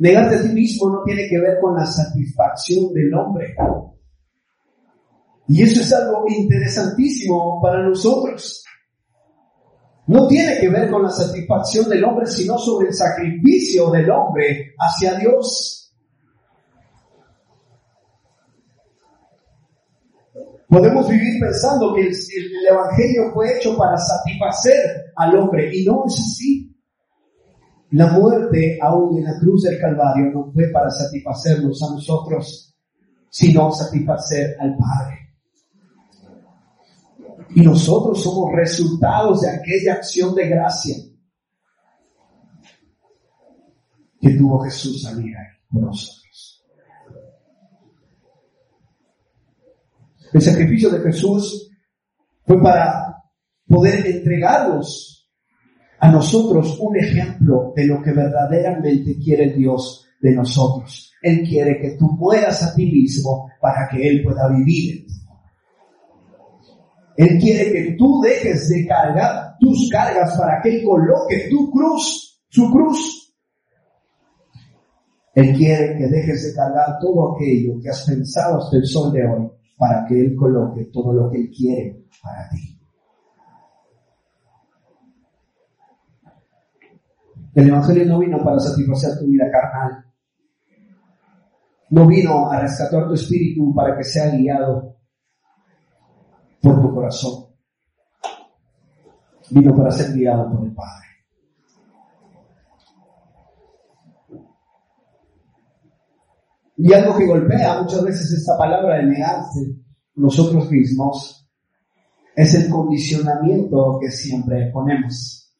Negarte 0.00 0.36
a 0.36 0.42
ti 0.42 0.48
mismo 0.50 0.90
no 0.90 1.02
tiene 1.02 1.26
que 1.26 1.40
ver 1.40 1.58
con 1.62 1.74
la 1.74 1.86
satisfacción 1.86 2.92
del 2.92 3.14
hombre. 3.14 3.54
Y 5.48 5.62
eso 5.62 5.80
es 5.80 5.90
algo 5.94 6.26
interesantísimo 6.28 7.58
para 7.62 7.88
nosotros. 7.88 8.62
No 10.08 10.28
tiene 10.28 10.60
que 10.60 10.68
ver 10.68 10.90
con 10.90 11.04
la 11.04 11.10
satisfacción 11.10 11.88
del 11.88 12.04
hombre, 12.04 12.26
sino 12.26 12.58
sobre 12.58 12.88
el 12.88 12.94
sacrificio 12.94 13.88
del 13.88 14.10
hombre 14.10 14.74
hacia 14.78 15.14
Dios. 15.14 15.87
Podemos 20.68 21.08
vivir 21.08 21.40
pensando 21.40 21.94
que 21.94 22.02
el, 22.02 22.14
Evangelio 22.70 23.32
fue 23.32 23.56
hecho 23.56 23.74
para 23.76 23.96
satisfacer 23.96 25.12
al 25.16 25.38
hombre 25.38 25.70
y 25.74 25.84
no 25.86 26.04
es 26.06 26.14
así. 26.20 26.76
La 27.92 28.08
muerte 28.12 28.78
aún 28.82 29.16
en 29.16 29.24
la 29.24 29.38
cruz 29.38 29.62
del 29.62 29.80
Calvario 29.80 30.30
no 30.30 30.52
fue 30.52 30.68
para 30.70 30.90
satisfacernos 30.90 31.82
a 31.82 31.94
nosotros, 31.94 32.76
sino 33.30 33.72
satisfacer 33.72 34.56
al 34.60 34.76
Padre. 34.76 35.28
Y 37.54 37.62
nosotros 37.62 38.22
somos 38.22 38.52
resultados 38.54 39.40
de 39.40 39.48
aquella 39.48 39.94
acción 39.94 40.34
de 40.34 40.48
gracia 40.48 40.96
que 44.20 44.30
tuvo 44.30 44.58
Jesús 44.64 45.06
a 45.06 45.16
ahí 45.16 45.32
por 45.72 45.82
nosotros. 45.84 46.27
El 50.38 50.44
sacrificio 50.44 50.88
de 50.90 51.00
Jesús 51.00 51.68
fue 52.44 52.62
para 52.62 53.24
poder 53.66 54.06
entregarnos 54.06 55.28
a 55.98 56.12
nosotros 56.12 56.78
un 56.78 56.96
ejemplo 56.96 57.72
de 57.74 57.88
lo 57.88 58.00
que 58.00 58.12
verdaderamente 58.12 59.18
quiere 59.18 59.52
Dios 59.54 60.06
de 60.20 60.36
nosotros. 60.36 61.12
Él 61.22 61.42
quiere 61.42 61.80
que 61.80 61.96
tú 61.98 62.06
mueras 62.16 62.62
a 62.62 62.72
ti 62.72 62.86
mismo 62.86 63.50
para 63.60 63.88
que 63.90 64.08
Él 64.08 64.22
pueda 64.22 64.48
vivir. 64.48 65.06
Él 67.16 67.36
quiere 67.40 67.72
que 67.72 67.96
tú 67.98 68.20
dejes 68.20 68.68
de 68.68 68.86
cargar 68.86 69.56
tus 69.58 69.90
cargas 69.90 70.38
para 70.38 70.62
que 70.62 70.68
Él 70.68 70.84
coloque 70.84 71.48
tu 71.50 71.68
cruz, 71.68 72.44
su 72.48 72.70
cruz. 72.70 73.34
Él 75.34 75.52
quiere 75.56 75.98
que 75.98 76.06
dejes 76.06 76.44
de 76.44 76.54
cargar 76.54 76.96
todo 77.00 77.34
aquello 77.34 77.80
que 77.82 77.88
has 77.88 78.04
pensado 78.06 78.58
hasta 78.58 78.76
el 78.76 78.86
sol 78.86 79.12
de 79.12 79.26
hoy 79.26 79.57
para 79.78 80.04
que 80.04 80.20
Él 80.20 80.34
coloque 80.34 80.86
todo 80.92 81.12
lo 81.12 81.30
que 81.30 81.38
Él 81.38 81.50
quiere 81.56 82.04
para 82.20 82.48
ti. 82.50 82.78
El 87.54 87.68
Evangelio 87.68 88.06
no 88.06 88.18
vino 88.18 88.42
para 88.44 88.58
satisfacer 88.58 89.18
tu 89.18 89.26
vida 89.26 89.50
carnal. 89.50 90.04
No 91.90 92.06
vino 92.06 92.50
a 92.50 92.60
rescatar 92.60 93.06
tu 93.06 93.14
espíritu 93.14 93.74
para 93.74 93.96
que 93.96 94.04
sea 94.04 94.30
guiado 94.30 94.96
por 96.60 96.82
tu 96.82 96.94
corazón. 96.94 97.46
Vino 99.50 99.74
para 99.74 99.90
ser 99.90 100.14
guiado 100.14 100.50
por 100.50 100.66
el 100.66 100.74
Padre. 100.74 101.07
Y 106.78 106.92
algo 106.92 107.16
que 107.16 107.26
golpea 107.26 107.82
muchas 107.82 108.04
veces 108.04 108.32
esta 108.32 108.56
palabra 108.56 108.98
de 108.98 109.06
negarse 109.06 109.74
nosotros 110.14 110.70
mismos 110.70 111.48
es 112.36 112.54
el 112.54 112.70
condicionamiento 112.70 113.98
que 114.00 114.12
siempre 114.12 114.70
ponemos. 114.72 115.52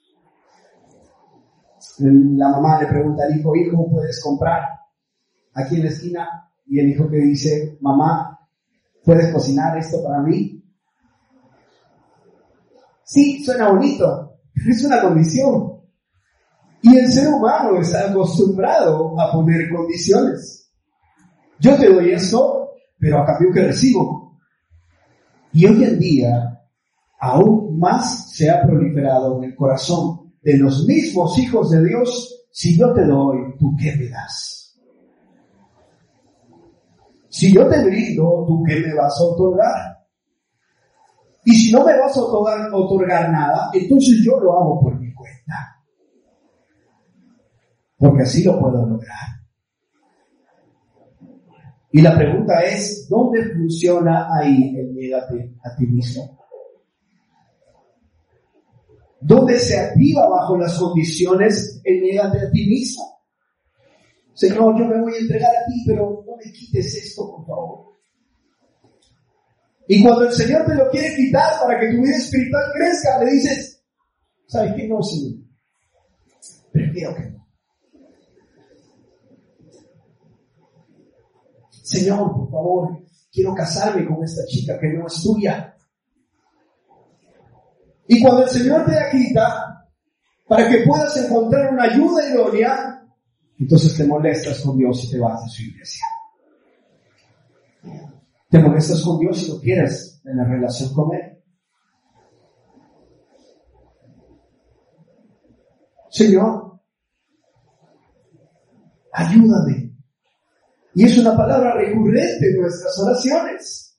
La 1.98 2.50
mamá 2.50 2.80
le 2.80 2.86
pregunta 2.86 3.24
al 3.24 3.36
hijo, 3.36 3.56
hijo, 3.56 3.90
¿puedes 3.90 4.22
comprar? 4.22 4.62
Aquí 5.54 5.74
en 5.74 5.82
la 5.82 5.88
esquina. 5.88 6.28
Y 6.66 6.78
el 6.78 6.90
hijo 6.90 7.08
que 7.08 7.16
dice, 7.16 7.78
mamá, 7.80 8.38
¿puedes 9.04 9.32
cocinar 9.32 9.76
esto 9.76 10.00
para 10.04 10.22
mí? 10.22 10.62
Sí, 13.02 13.42
suena 13.42 13.70
bonito, 13.70 14.38
es 14.68 14.84
una 14.84 15.02
condición. 15.02 15.80
Y 16.82 16.96
el 16.96 17.08
ser 17.08 17.28
humano 17.28 17.80
está 17.80 18.08
acostumbrado 18.08 19.18
a 19.20 19.32
poner 19.32 19.68
condiciones. 19.74 20.67
Yo 21.60 21.76
te 21.76 21.92
doy 21.92 22.10
esto, 22.12 22.70
pero 22.98 23.20
a 23.20 23.26
cambio 23.26 23.52
que 23.52 23.64
recibo. 23.64 24.38
Y 25.52 25.66
hoy 25.66 25.84
en 25.84 25.98
día, 25.98 26.60
aún 27.20 27.78
más 27.78 28.32
se 28.32 28.50
ha 28.50 28.62
proliferado 28.62 29.38
en 29.38 29.50
el 29.50 29.56
corazón 29.56 30.34
de 30.42 30.56
los 30.56 30.86
mismos 30.86 31.38
hijos 31.38 31.70
de 31.70 31.84
Dios, 31.84 32.46
si 32.50 32.78
yo 32.78 32.92
te 32.92 33.04
doy, 33.04 33.38
¿tú 33.58 33.74
qué 33.80 33.94
me 33.96 34.08
das? 34.08 34.58
Si 37.28 37.52
yo 37.52 37.68
te 37.68 37.84
brindo, 37.84 38.44
¿tú 38.46 38.62
qué 38.66 38.80
me 38.80 38.94
vas 38.94 39.14
a 39.20 39.24
otorgar? 39.24 39.98
Y 41.44 41.54
si 41.54 41.72
no 41.72 41.84
me 41.84 41.98
vas 41.98 42.16
a 42.16 42.20
otorgar, 42.20 42.68
otorgar 42.72 43.30
nada, 43.30 43.70
entonces 43.72 44.22
yo 44.24 44.38
lo 44.40 44.58
hago 44.58 44.80
por 44.80 44.98
mi 44.98 45.12
cuenta. 45.14 45.82
Porque 47.96 48.22
así 48.22 48.44
lo 48.44 48.58
puedo 48.58 48.86
lograr. 48.86 49.37
Y 51.90 52.02
la 52.02 52.16
pregunta 52.16 52.60
es, 52.62 53.06
¿dónde 53.08 53.44
funciona 53.54 54.28
ahí 54.38 54.76
el 54.76 54.94
niégate 54.94 55.54
a 55.64 55.74
ti 55.74 55.86
mismo? 55.86 56.38
¿Dónde 59.20 59.58
se 59.58 59.78
activa 59.78 60.28
bajo 60.28 60.56
las 60.58 60.78
condiciones 60.78 61.80
el 61.84 62.00
niégate 62.00 62.40
a 62.40 62.50
ti 62.50 62.66
mismo? 62.68 63.02
Señor, 64.34 64.78
yo 64.78 64.84
me 64.84 65.00
voy 65.00 65.14
a 65.14 65.18
entregar 65.18 65.50
a 65.50 65.66
ti, 65.66 65.82
pero 65.86 66.22
no 66.24 66.36
me 66.36 66.52
quites 66.52 66.94
esto, 66.94 67.28
por 67.28 67.46
favor. 67.46 67.88
Y 69.88 70.02
cuando 70.02 70.26
el 70.26 70.32
Señor 70.32 70.66
te 70.66 70.74
lo 70.74 70.90
quiere 70.90 71.16
quitar 71.16 71.58
para 71.60 71.80
que 71.80 71.90
tu 71.90 72.02
vida 72.02 72.16
espiritual 72.16 72.62
crezca, 72.74 73.24
le 73.24 73.32
dices, 73.32 73.82
¿sabes 74.46 74.74
qué? 74.76 74.86
No, 74.86 75.02
Señor. 75.02 75.38
Que 76.72 77.30
no. 77.30 77.38
Señor, 81.88 82.32
por 82.32 82.50
favor, 82.50 82.98
quiero 83.32 83.54
casarme 83.54 84.06
con 84.06 84.22
esta 84.22 84.44
chica 84.44 84.78
que 84.78 84.88
no 84.88 85.06
es 85.06 85.22
tuya. 85.22 85.74
Y 88.06 88.20
cuando 88.20 88.44
el 88.44 88.50
Señor 88.50 88.84
te 88.84 88.92
la 88.92 89.10
quita, 89.10 89.88
para 90.46 90.68
que 90.68 90.84
puedas 90.86 91.16
encontrar 91.16 91.72
una 91.72 91.84
ayuda 91.84 92.28
idónea, 92.28 93.06
entonces 93.58 93.96
te 93.96 94.06
molestas 94.06 94.60
con 94.60 94.76
Dios 94.76 95.02
y 95.04 95.10
te 95.10 95.18
vas 95.18 95.42
a 95.42 95.48
su 95.48 95.62
iglesia. 95.62 96.06
Te 98.50 98.58
molestas 98.58 99.02
con 99.02 99.18
Dios 99.18 99.42
y 99.42 99.52
no 99.52 99.60
quieres 99.60 100.20
en 100.26 100.36
la 100.36 100.44
relación 100.44 100.92
con 100.92 101.14
Él. 101.14 101.42
Señor, 106.10 106.80
ayúdame 109.12 109.87
y 110.98 111.04
es 111.04 111.16
una 111.16 111.36
palabra 111.36 111.74
recurrente 111.74 112.50
en 112.50 112.60
nuestras 112.60 112.98
oraciones. 112.98 113.96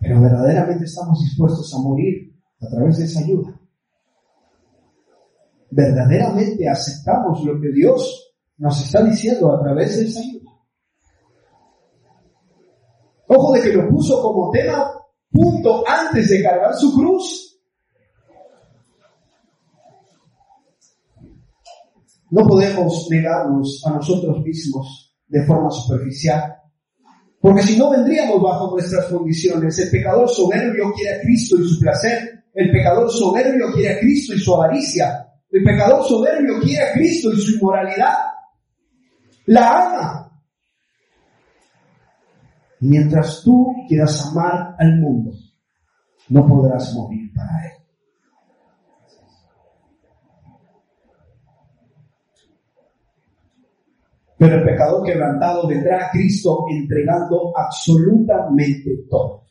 Pero 0.00 0.20
verdaderamente 0.20 0.84
estamos 0.84 1.20
dispuestos 1.20 1.72
a 1.72 1.78
morir 1.78 2.34
a 2.60 2.68
través 2.68 2.98
de 2.98 3.04
esa 3.04 3.20
ayuda. 3.20 3.60
Verdaderamente 5.70 6.68
aceptamos 6.68 7.44
lo 7.44 7.60
que 7.60 7.68
Dios 7.72 8.34
nos 8.56 8.84
está 8.84 9.04
diciendo 9.04 9.54
a 9.54 9.62
través 9.62 9.96
de 9.96 10.06
esa 10.06 10.18
ayuda. 10.18 10.50
punto 13.28 13.52
de 13.52 13.62
que 13.62 13.72
lo 13.72 13.88
puso 13.90 14.20
como 14.20 14.50
tema 14.50 14.90
punto 15.30 15.84
antes 15.86 16.30
de 16.30 16.42
cargar 16.42 16.74
su 16.74 16.92
cruz. 16.96 17.49
No 22.30 22.46
podemos 22.46 23.08
negarnos 23.10 23.82
a 23.86 23.90
nosotros 23.90 24.42
mismos 24.44 25.16
de 25.26 25.44
forma 25.44 25.70
superficial, 25.70 26.56
porque 27.40 27.62
si 27.62 27.78
no 27.78 27.90
vendríamos 27.90 28.42
bajo 28.42 28.70
nuestras 28.70 29.06
condiciones. 29.06 29.78
El 29.78 29.90
pecador 29.90 30.28
soberbio 30.28 30.92
quiere 30.92 31.16
a 31.16 31.20
Cristo 31.22 31.56
y 31.58 31.68
su 31.68 31.80
placer, 31.80 32.44
el 32.52 32.70
pecador 32.70 33.10
soberbio 33.10 33.72
quiere 33.72 33.94
a 33.94 34.00
Cristo 34.00 34.34
y 34.34 34.38
su 34.38 34.54
avaricia, 34.54 35.26
el 35.50 35.64
pecador 35.64 36.04
soberbio 36.04 36.60
quiere 36.60 36.84
a 36.84 36.92
Cristo 36.92 37.32
y 37.32 37.40
su 37.40 37.56
inmoralidad. 37.56 38.14
La 39.46 39.86
ama. 39.86 40.42
Mientras 42.80 43.42
tú 43.42 43.74
quieras 43.88 44.26
amar 44.30 44.74
al 44.78 44.98
mundo, 44.98 45.32
no 46.28 46.46
podrás 46.46 46.94
morir 46.94 47.32
para 47.34 47.66
él. 47.66 47.79
Pero 54.40 54.56
el 54.56 54.64
pecador 54.64 55.04
quebrantado 55.04 55.68
vendrá 55.68 56.06
a 56.06 56.10
Cristo 56.10 56.64
entregando 56.70 57.52
absolutamente 57.54 59.04
todo. 59.10 59.44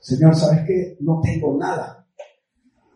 Señor, 0.00 0.34
¿sabes 0.34 0.64
qué? 0.66 0.96
No 0.98 1.20
tengo 1.22 1.56
nada. 1.56 2.04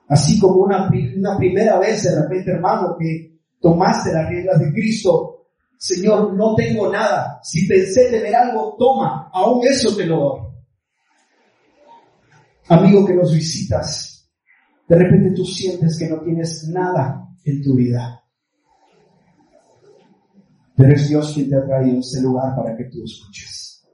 Así 0.08 0.40
como 0.40 0.62
una, 0.62 0.88
primera 0.88 1.78
vez 1.78 2.02
de 2.02 2.20
repente, 2.20 2.50
hermano, 2.50 2.96
que 2.98 3.38
tomaste 3.60 4.12
las 4.12 4.28
reglas 4.28 4.58
de 4.58 4.72
Cristo, 4.72 5.46
Señor, 5.78 6.34
no 6.34 6.56
tengo 6.56 6.90
nada. 6.90 7.38
Si 7.44 7.68
pensé 7.68 8.10
tener 8.10 8.34
algo, 8.34 8.74
toma, 8.76 9.30
aún 9.32 9.64
eso 9.64 9.96
te 9.96 10.04
lo 10.04 10.16
doy. 10.16 10.40
Amigo 12.70 13.06
que 13.06 13.14
nos 13.14 13.32
visitas, 13.32 14.28
de 14.88 14.96
repente 14.96 15.30
tú 15.30 15.44
sientes 15.44 15.96
que 15.96 16.08
no 16.08 16.20
tienes 16.22 16.68
nada 16.70 17.24
en 17.44 17.62
tu 17.62 17.76
vida. 17.76 18.19
Pero 20.80 20.94
es 20.94 21.08
Dios 21.10 21.34
quien 21.34 21.50
te 21.50 21.56
ha 21.56 21.66
traído 21.66 21.98
a 21.98 22.00
este 22.00 22.22
lugar 22.22 22.56
para 22.56 22.74
que 22.74 22.84
tú 22.84 23.04
escuches 23.04 23.86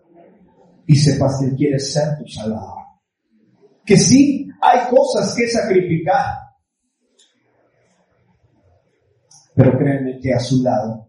y 0.87 0.95
sepas 0.95 1.41
que 1.41 1.47
Él 1.47 1.57
quiere 1.57 1.81
ser 1.81 2.17
tu 2.17 2.29
Salvador. 2.29 2.79
Que 3.85 3.97
sí, 3.97 4.49
hay 4.63 4.89
cosas 4.89 5.35
que 5.35 5.49
sacrificar. 5.49 6.37
Pero 9.57 9.77
créeme 9.77 10.21
que 10.21 10.33
a 10.33 10.39
su 10.39 10.63
lado, 10.63 11.09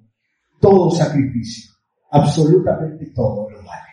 todo 0.59 0.89
sacrificio, 0.89 1.71
absolutamente 2.09 3.11
todo 3.13 3.47
lo 3.47 3.57
vale. 3.57 3.83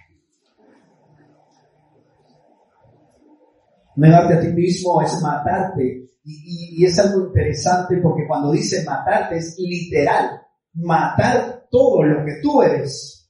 Negarte 3.97 4.35
a 4.35 4.41
ti 4.41 4.49
mismo 4.49 5.03
es 5.03 5.21
matarte. 5.21 6.01
Y, 6.25 6.81
y, 6.81 6.87
es 6.87 6.99
algo 6.99 7.27
interesante 7.27 7.99
porque 8.03 8.27
cuando 8.27 8.53
dice 8.53 8.83
matarte 8.85 9.37
es 9.37 9.55
literal. 9.59 10.41
Matar 10.73 11.54
todo 11.75 12.05
lo 12.05 12.25
que 12.25 12.41
tú 12.41 12.63
eres 12.63 13.29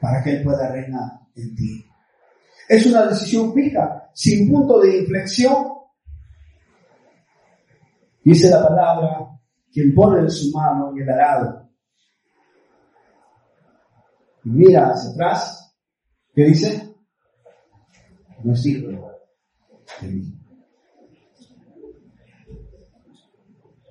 para 0.00 0.20
que 0.24 0.32
Él 0.32 0.42
pueda 0.42 0.72
reinar 0.72 1.20
en 1.36 1.54
ti. 1.54 1.86
Es 2.68 2.84
una 2.86 3.06
decisión 3.06 3.54
fija, 3.54 4.10
sin 4.12 4.50
punto 4.50 4.80
de 4.80 4.98
inflexión. 4.98 5.68
Dice 8.24 8.50
la 8.50 8.66
palabra, 8.66 9.20
quien 9.72 9.94
pone 9.94 10.22
en 10.22 10.30
su 10.30 10.50
mano 10.50 10.90
en 10.90 11.02
el 11.02 11.10
arado 11.10 11.70
y 14.42 14.48
mira 14.50 14.90
hacia 14.90 15.10
atrás, 15.12 15.72
¿qué 16.34 16.46
dice? 16.46 16.96
No 18.42 18.52
hijo 18.52 18.88
de 20.00 20.08
mí. 20.08 20.39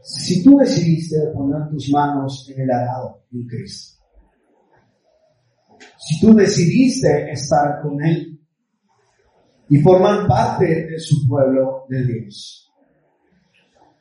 Si 0.09 0.43
tú 0.43 0.57
decidiste 0.57 1.17
poner 1.35 1.69
tus 1.69 1.91
manos 1.91 2.49
en 2.49 2.61
el 2.61 2.71
arado 2.71 3.25
en 3.31 3.45
Cristo, 3.45 4.03
si 5.99 6.19
tú 6.19 6.33
decidiste 6.33 7.31
estar 7.31 7.79
con 7.83 8.03
Él 8.03 8.39
y 9.69 9.77
formar 9.81 10.27
parte 10.27 10.87
de 10.87 10.99
su 10.99 11.27
pueblo 11.27 11.85
de 11.89 12.03
Dios, 12.05 12.73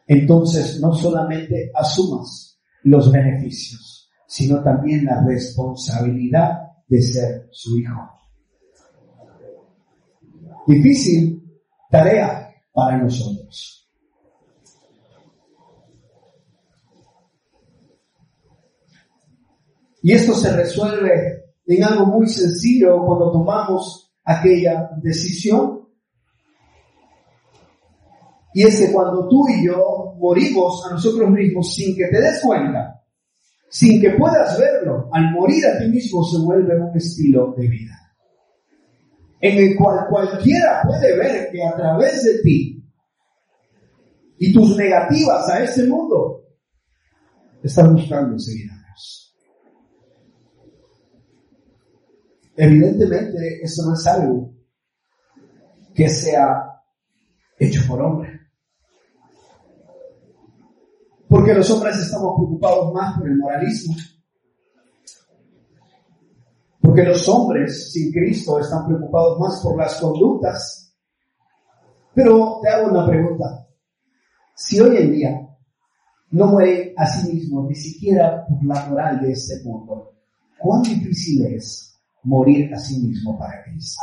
entonces 0.06 0.80
no 0.80 0.94
solamente 0.94 1.70
asumas 1.74 2.58
los 2.84 3.12
beneficios, 3.12 4.10
sino 4.26 4.62
también 4.62 5.04
la 5.04 5.22
responsabilidad 5.22 6.58
de 6.88 7.02
ser 7.02 7.48
su 7.50 7.78
hijo. 7.78 8.00
Difícil 10.66 11.42
tarea 11.90 12.50
para 12.72 12.96
nosotros. 12.96 13.77
Y 20.02 20.12
esto 20.12 20.34
se 20.34 20.54
resuelve 20.54 21.44
en 21.66 21.84
algo 21.84 22.06
muy 22.06 22.28
sencillo 22.28 23.04
cuando 23.04 23.32
tomamos 23.32 24.14
aquella 24.24 24.90
decisión. 25.02 25.88
Y 28.54 28.62
es 28.62 28.80
que 28.80 28.92
cuando 28.92 29.28
tú 29.28 29.46
y 29.48 29.66
yo 29.66 30.14
morimos 30.18 30.86
a 30.88 30.94
nosotros 30.94 31.30
mismos 31.30 31.74
sin 31.74 31.94
que 31.96 32.06
te 32.08 32.20
des 32.20 32.40
cuenta, 32.42 33.02
sin 33.68 34.00
que 34.00 34.10
puedas 34.12 34.58
verlo, 34.58 35.08
al 35.12 35.32
morir 35.32 35.66
a 35.66 35.78
ti 35.78 35.88
mismo 35.88 36.24
se 36.24 36.38
vuelve 36.38 36.80
un 36.80 36.96
estilo 36.96 37.54
de 37.56 37.68
vida. 37.68 37.94
En 39.40 39.58
el 39.58 39.76
cual 39.76 40.06
cualquiera 40.08 40.82
puede 40.84 41.16
ver 41.16 41.50
que 41.52 41.62
a 41.62 41.76
través 41.76 42.24
de 42.24 42.42
ti 42.42 42.84
y 44.38 44.52
tus 44.52 44.76
negativas 44.76 45.48
a 45.50 45.62
este 45.62 45.84
mundo, 45.86 46.44
estás 47.62 47.92
buscando 47.92 48.38
seguir 48.38 48.70
Evidentemente, 52.60 53.60
eso 53.62 53.86
no 53.86 53.94
es 53.94 54.04
algo 54.08 54.52
que 55.94 56.08
sea 56.08 56.82
hecho 57.56 57.82
por 57.86 58.02
hombre. 58.02 58.30
Porque 61.28 61.54
los 61.54 61.70
hombres 61.70 61.98
estamos 61.98 62.34
preocupados 62.36 62.92
más 62.92 63.16
por 63.16 63.28
el 63.28 63.36
moralismo. 63.36 63.94
Porque 66.80 67.04
los 67.04 67.28
hombres 67.28 67.92
sin 67.92 68.10
Cristo 68.10 68.58
están 68.58 68.88
preocupados 68.88 69.38
más 69.38 69.60
por 69.62 69.76
las 69.76 70.00
conductas. 70.00 70.96
Pero 72.12 72.58
te 72.60 72.70
hago 72.70 72.90
una 72.90 73.06
pregunta. 73.06 73.68
Si 74.56 74.80
hoy 74.80 74.96
en 74.96 75.12
día 75.12 75.48
no 76.32 76.48
muere 76.48 76.92
a 76.96 77.06
sí 77.06 77.34
mismo, 77.34 77.68
ni 77.68 77.76
siquiera 77.76 78.44
por 78.48 78.64
la 78.64 78.84
moral 78.86 79.20
de 79.20 79.30
este 79.30 79.62
mundo, 79.62 80.16
¿cuán 80.58 80.82
difícil 80.82 81.46
es 81.46 81.88
morir 82.24 82.72
a 82.74 82.78
sí 82.78 82.98
mismo 83.00 83.38
para 83.38 83.62
Cristo. 83.64 84.02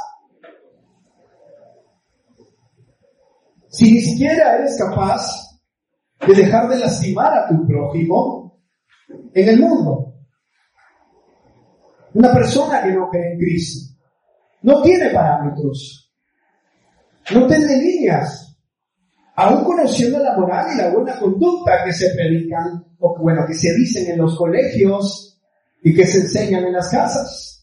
Si 3.69 3.91
ni 3.91 4.01
siquiera 4.01 4.57
eres 4.57 4.77
capaz 4.77 5.59
de 6.25 6.33
dejar 6.33 6.69
de 6.69 6.79
lastimar 6.79 7.33
a 7.33 7.47
tu 7.49 7.67
prójimo 7.67 8.61
en 9.33 9.49
el 9.49 9.59
mundo, 9.59 10.13
una 12.13 12.33
persona 12.33 12.81
que 12.81 12.93
no 12.93 13.09
cree 13.09 13.33
en 13.33 13.37
Cristo 13.37 13.95
no 14.61 14.81
tiene 14.81 15.09
parámetros, 15.09 16.11
no 17.33 17.45
tiene 17.45 17.77
líneas, 17.77 18.57
aún 19.35 19.63
conociendo 19.63 20.19
la 20.19 20.37
moral 20.37 20.67
y 20.73 20.77
la 20.77 20.89
buena 20.89 21.19
conducta 21.19 21.83
que 21.83 21.93
se 21.93 22.15
predican, 22.15 22.83
o 22.99 23.15
bueno, 23.19 23.45
que 23.45 23.53
se 23.53 23.75
dicen 23.75 24.11
en 24.11 24.17
los 24.19 24.37
colegios 24.37 25.39
y 25.83 25.93
que 25.93 26.07
se 26.07 26.21
enseñan 26.21 26.65
en 26.65 26.73
las 26.73 26.89
casas. 26.89 27.54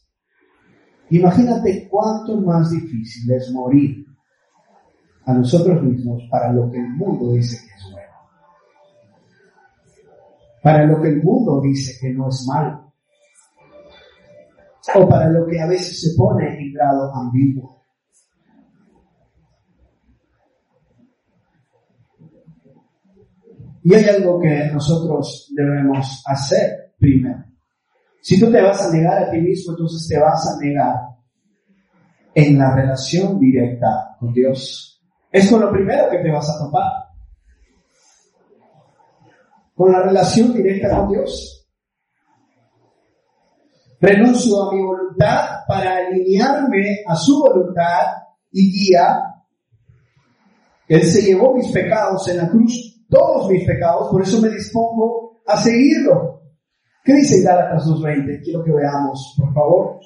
Imagínate 1.12 1.88
cuánto 1.90 2.40
más 2.40 2.70
difícil 2.70 3.31
es 3.33 3.53
morir 3.53 4.07
a 5.27 5.35
nosotros 5.35 5.83
mismos 5.83 6.22
para 6.31 6.51
lo 6.51 6.70
que 6.70 6.79
el 6.79 6.88
mundo 6.88 7.33
dice 7.33 7.59
que 7.66 7.75
es 7.75 7.92
bueno. 7.92 8.12
Para 10.62 10.87
lo 10.87 11.03
que 11.03 11.09
el 11.09 11.22
mundo 11.22 11.61
dice 11.61 11.98
que 12.01 12.14
no 12.14 12.31
es 12.31 12.46
malo. 12.48 12.94
O 14.94 15.07
para 15.07 15.29
lo 15.29 15.46
que 15.46 15.61
a 15.61 15.66
veces 15.66 16.01
se 16.01 16.16
pone 16.16 16.48
en 16.59 16.72
grado 16.72 17.14
ambiguo. 17.14 17.83
Y 23.85 23.94
hay 23.94 24.05
algo 24.05 24.40
que 24.40 24.70
nosotros 24.72 25.53
debemos 25.55 26.22
hacer 26.27 26.94
primero. 26.98 27.52
Si 28.23 28.39
tú 28.39 28.53
te 28.53 28.63
vas 28.63 28.81
a 28.87 28.93
negar 28.93 29.25
a 29.25 29.31
ti 29.33 29.39
mismo, 29.39 29.73
entonces 29.73 30.07
te 30.09 30.17
vas 30.17 30.47
a 30.49 30.65
negar 30.65 30.95
en 32.33 32.57
la 32.57 32.73
relación 32.73 33.39
directa 33.41 34.17
con 34.21 34.33
Dios. 34.33 35.03
Es 35.31 35.51
con 35.51 35.61
lo 35.61 35.73
primero 35.73 36.09
que 36.09 36.19
te 36.19 36.31
vas 36.31 36.49
a 36.49 36.65
topar. 36.65 36.93
Con 39.75 39.91
la 39.91 40.03
relación 40.03 40.55
directa 40.55 40.97
con 40.97 41.11
Dios. 41.11 41.69
Renuncio 44.01 44.63
a 44.63 44.73
mi 44.73 44.83
voluntad 44.83 45.61
para 45.67 45.97
alinearme 45.97 46.99
a 47.05 47.17
su 47.17 47.41
voluntad 47.41 48.07
y 48.53 48.71
guía. 48.71 49.19
Él 50.87 51.03
se 51.03 51.23
llevó 51.23 51.57
mis 51.57 51.73
pecados 51.73 52.29
en 52.29 52.37
la 52.37 52.49
cruz, 52.49 53.05
todos 53.11 53.51
mis 53.51 53.67
pecados, 53.67 54.11
por 54.13 54.23
eso 54.23 54.41
me 54.41 54.49
dispongo 54.49 55.43
a 55.45 55.57
seguirlo. 55.57 56.32
¿Qué 57.05 57.15
dice 57.15 57.43
Gálatas 57.43 57.85
2.20? 57.87 58.43
Quiero 58.45 58.62
que 58.62 58.73
veamos, 58.73 59.35
por 59.37 59.53
favor. 59.53 60.01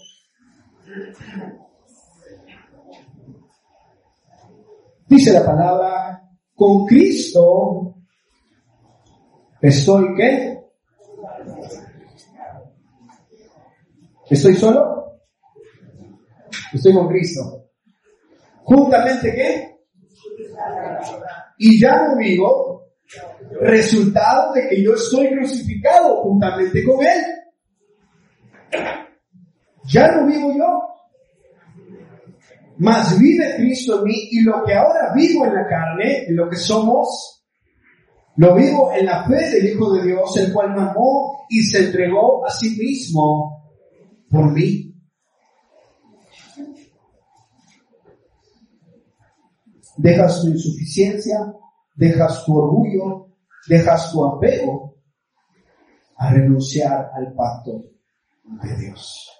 Dice 5.08 5.32
la 5.32 5.44
palabra, 5.44 6.22
con 6.54 6.86
Cristo 6.86 7.94
estoy 9.60 10.14
qué? 10.16 10.58
¿Estoy 14.30 14.54
solo? 14.54 15.20
Estoy 16.72 16.94
con 16.94 17.08
Cristo. 17.08 17.70
¿Juntamente 18.64 19.32
qué? 19.32 19.76
Y 21.58 21.80
ya 21.80 22.08
no 22.08 22.16
vivo, 22.16 22.65
resultado 23.60 24.52
de 24.52 24.68
que 24.68 24.82
yo 24.82 24.94
estoy 24.94 25.28
crucificado 25.30 26.22
juntamente 26.22 26.84
con 26.84 27.04
Él. 27.04 27.24
Ya 29.84 30.10
no 30.12 30.26
vivo 30.26 30.52
yo, 30.52 30.86
mas 32.78 33.18
vive 33.18 33.54
Cristo 33.56 33.98
en 33.98 34.04
mí 34.04 34.28
y 34.32 34.42
lo 34.42 34.64
que 34.64 34.74
ahora 34.74 35.12
vivo 35.14 35.46
en 35.46 35.54
la 35.54 35.66
carne, 35.66 36.26
lo 36.30 36.48
que 36.48 36.56
somos, 36.56 37.44
lo 38.36 38.54
vivo 38.54 38.92
en 38.92 39.06
la 39.06 39.24
fe 39.26 39.50
del 39.50 39.68
Hijo 39.68 39.94
de 39.94 40.04
Dios, 40.04 40.36
el 40.36 40.52
cual 40.52 40.74
me 40.74 40.82
amó 40.82 41.46
y 41.48 41.62
se 41.62 41.86
entregó 41.86 42.44
a 42.46 42.50
sí 42.50 42.76
mismo 42.76 43.72
por 44.28 44.52
mí. 44.52 44.92
Dejas 49.96 50.42
tu 50.42 50.48
insuficiencia, 50.48 51.38
dejas 51.94 52.44
tu 52.44 52.58
orgullo, 52.58 53.25
dejas 53.68 54.12
tu 54.12 54.24
apego 54.24 54.96
a 56.16 56.32
renunciar 56.32 57.10
al 57.14 57.32
pacto 57.34 57.84
de 58.44 58.76
Dios. 58.76 59.30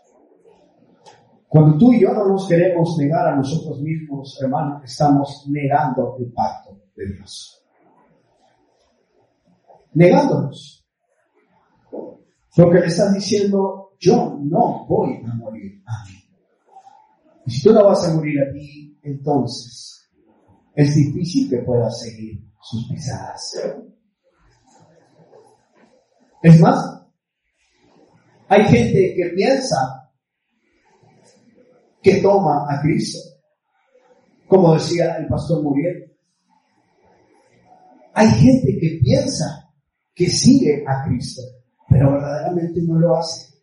Cuando 1.48 1.78
tú 1.78 1.92
y 1.92 2.02
yo 2.02 2.12
no 2.12 2.26
nos 2.26 2.48
queremos 2.48 2.96
negar 2.98 3.28
a 3.28 3.36
nosotros 3.36 3.80
mismos, 3.80 4.38
hermano, 4.42 4.82
estamos 4.84 5.46
negando 5.48 6.16
el 6.18 6.32
pacto 6.32 6.78
de 6.94 7.06
Dios. 7.14 7.64
Negándonos. 9.94 10.86
Lo 12.56 12.70
que 12.70 12.80
le 12.80 12.86
estás 12.86 13.14
diciendo, 13.14 13.92
yo 13.98 14.38
no 14.42 14.86
voy 14.86 15.22
a 15.24 15.34
morir 15.34 15.82
a 15.86 16.08
mí. 16.08 16.16
Y 17.46 17.50
si 17.50 17.62
tú 17.62 17.72
no 17.72 17.84
vas 17.84 18.08
a 18.08 18.14
morir 18.14 18.40
a 18.40 18.52
ti, 18.52 18.98
entonces 19.02 20.10
es 20.74 20.94
difícil 20.94 21.48
que 21.48 21.58
puedas 21.58 22.00
seguir 22.00 22.42
sus 22.60 22.88
pisadas. 22.88 23.85
Es 26.42 26.60
más, 26.60 27.02
hay 28.48 28.64
gente 28.64 29.14
que 29.16 29.32
piensa 29.34 30.10
que 32.02 32.16
toma 32.22 32.66
a 32.68 32.80
Cristo. 32.80 33.18
Como 34.46 34.74
decía 34.74 35.16
el 35.16 35.26
pastor 35.26 35.62
Muriel, 35.62 36.16
hay 38.14 38.28
gente 38.28 38.78
que 38.80 39.00
piensa 39.02 39.70
que 40.14 40.26
sigue 40.26 40.84
a 40.86 41.04
Cristo, 41.04 41.42
pero 41.88 42.12
verdaderamente 42.12 42.80
no 42.82 42.98
lo 42.98 43.16
hace. 43.16 43.54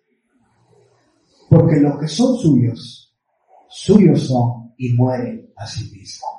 Porque 1.50 1.78
los 1.78 2.00
que 2.00 2.08
son 2.08 2.36
suyos, 2.38 3.16
suyos 3.70 4.28
son 4.28 4.74
y 4.78 4.94
mueren 4.94 5.52
a 5.56 5.66
sí 5.66 5.90
mismos. 5.92 6.30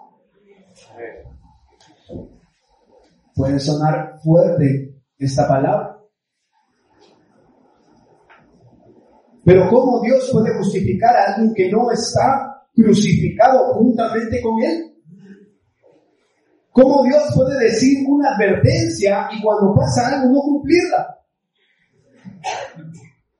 Puede 3.35 3.59
sonar 3.59 4.21
fuerte 4.23 5.03
esta 5.19 5.49
palabra, 5.49 5.94
Pero 9.45 9.69
¿cómo 9.69 10.01
Dios 10.01 10.31
puede 10.33 10.57
justificar 10.57 11.15
a 11.15 11.35
alguien 11.35 11.53
que 11.55 11.71
no 11.71 11.91
está 11.91 12.67
crucificado 12.75 13.75
juntamente 13.75 14.41
con 14.41 14.63
Él? 14.63 14.95
¿Cómo 16.73 17.05
Dios 17.05 17.23
puede 17.35 17.65
decir 17.65 18.05
una 18.09 18.35
advertencia 18.35 19.29
y 19.33 19.43
cuando 19.43 19.75
pasa 19.75 20.09
algo 20.09 20.35
no 20.35 20.41
cumplirla? 20.41 21.21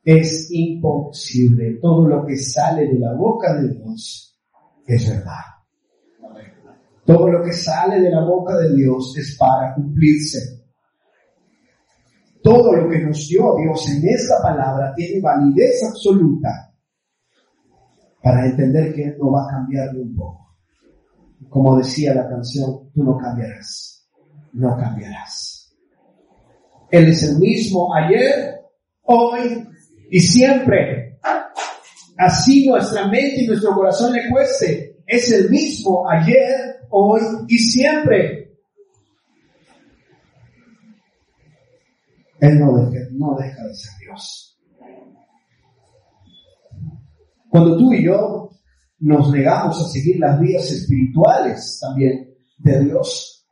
Es 0.05 0.49
imposible. 0.53 1.79
Todo 1.81 2.07
lo 2.07 2.27
que 2.27 2.37
sale 2.37 2.87
de 2.87 2.99
la 2.99 3.15
boca 3.15 3.55
de 3.55 3.75
Dios 3.75 4.39
es 4.87 5.09
verdad. 5.09 5.55
Todo 7.05 7.29
lo 7.29 7.43
que 7.43 7.53
sale 7.53 8.01
de 8.01 8.11
la 8.11 8.25
boca 8.25 8.57
de 8.57 8.77
Dios 8.77 9.17
es 9.19 9.37
para 9.39 9.75
cumplirse. 9.75 10.64
Todo 12.45 12.75
lo 12.75 12.91
que 12.91 12.99
nos 12.99 13.27
dio 13.27 13.57
Dios 13.57 13.89
en 13.89 14.07
esta 14.07 14.43
palabra 14.43 14.93
tiene 14.95 15.19
validez 15.23 15.83
absoluta 15.83 16.51
para 18.23 18.45
entender 18.45 18.95
que 18.95 19.17
no 19.19 19.33
va 19.33 19.45
a 19.45 19.51
cambiar 19.51 19.91
de 19.93 20.03
un 20.03 20.15
poco. 20.15 20.55
Como 21.49 21.79
decía 21.79 22.13
la 22.13 22.29
canción, 22.29 22.91
tú 22.93 23.03
no 23.03 23.17
cambiarás, 23.17 24.07
no 24.53 24.77
cambiarás. 24.77 25.75
Él 26.91 27.09
es 27.09 27.23
el 27.23 27.39
mismo 27.39 27.95
ayer, 27.95 28.61
hoy 29.05 29.67
y 30.11 30.21
siempre. 30.21 31.19
Así 32.19 32.69
nuestra 32.69 33.09
mente 33.09 33.41
y 33.41 33.47
nuestro 33.47 33.75
corazón 33.75 34.13
le 34.13 34.29
cueste. 34.29 34.99
Es 35.07 35.33
el 35.33 35.49
mismo 35.49 36.07
ayer, 36.11 36.77
hoy 36.91 37.23
y 37.49 37.57
siempre. 37.57 38.44
Él 42.45 42.61
no 42.61 42.77
deja, 42.77 43.07
no 43.13 43.35
deja 43.37 43.65
de 43.65 43.75
ser 43.75 43.93
Dios. 44.01 44.61
Cuando 47.49 47.79
tú 47.79 47.93
y 47.95 48.05
yo 48.05 48.51
nos 48.99 49.33
negamos 49.33 49.81
a 49.81 49.89
seguir 49.89 50.19
las 50.19 50.39
vías 50.41 50.71
espirituales 50.71 51.79
también 51.81 52.35
de 52.59 52.85
Dios, 52.85 53.47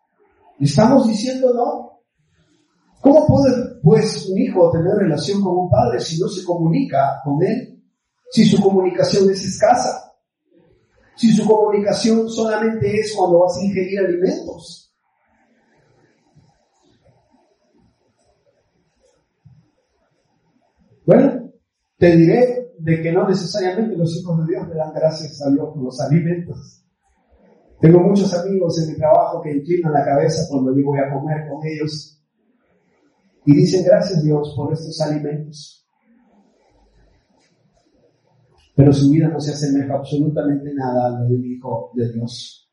estamos 0.61 1.09
diciendo 1.09 1.55
no. 1.55 2.02
¿Cómo 3.00 3.26
puede 3.26 3.81
pues 3.83 4.28
un 4.28 4.38
hijo 4.38 4.70
tener 4.70 4.94
relación 4.94 5.40
con 5.40 5.57
un 5.57 5.70
padre 5.70 5.98
si 5.98 6.20
no 6.20 6.28
se 6.28 6.44
comunica 6.44 7.20
con 7.24 7.42
él? 7.42 7.83
Si 8.31 8.44
su 8.44 8.61
comunicación 8.61 9.31
es 9.31 9.42
escasa. 9.42 10.12
Si 11.16 11.33
su 11.33 11.46
comunicación 11.46 12.28
solamente 12.28 13.00
es 13.00 13.14
cuando 13.16 13.40
vas 13.40 13.57
a 13.57 13.64
ingerir 13.64 14.00
alimentos. 14.00 14.91
Bueno, 21.05 21.53
te 21.99 22.17
diré 22.17 22.73
de 22.79 23.03
que 23.03 23.12
no 23.12 23.29
necesariamente 23.29 23.97
los 23.97 24.17
hijos 24.17 24.38
de 24.38 24.53
Dios 24.53 24.69
le 24.69 24.75
dan 24.75 24.93
gracias 24.93 25.41
a 25.43 25.51
Dios 25.51 25.69
por 25.75 25.83
los 25.83 26.01
alimentos. 26.01 26.85
Tengo 27.81 28.01
muchos 28.01 28.33
amigos 28.35 28.81
en 28.81 28.93
mi 28.93 28.97
trabajo 28.97 29.43
que 29.43 29.57
inclinan 29.57 29.93
la 29.93 30.05
cabeza 30.05 30.43
cuando 30.49 30.77
yo 30.77 30.85
voy 30.85 31.01
a 31.01 31.12
comer 31.12 31.49
con 31.49 31.67
ellos 31.67 32.23
y 33.45 33.57
dicen 33.57 33.85
gracias 33.85 34.23
Dios 34.23 34.55
por 34.57 34.73
estos 34.73 35.01
alimentos. 35.01 35.88
Pero 38.75 38.93
su 38.93 39.11
vida 39.11 39.29
no 39.29 39.41
se 39.41 39.53
asemeja 39.53 39.95
absolutamente 39.95 40.73
nada 40.75 41.09
a 41.09 41.11
la 41.11 41.25
de 41.25 41.37
mi 41.37 41.55
hijo 41.55 41.91
de 41.95 42.12
Dios. 42.12 42.71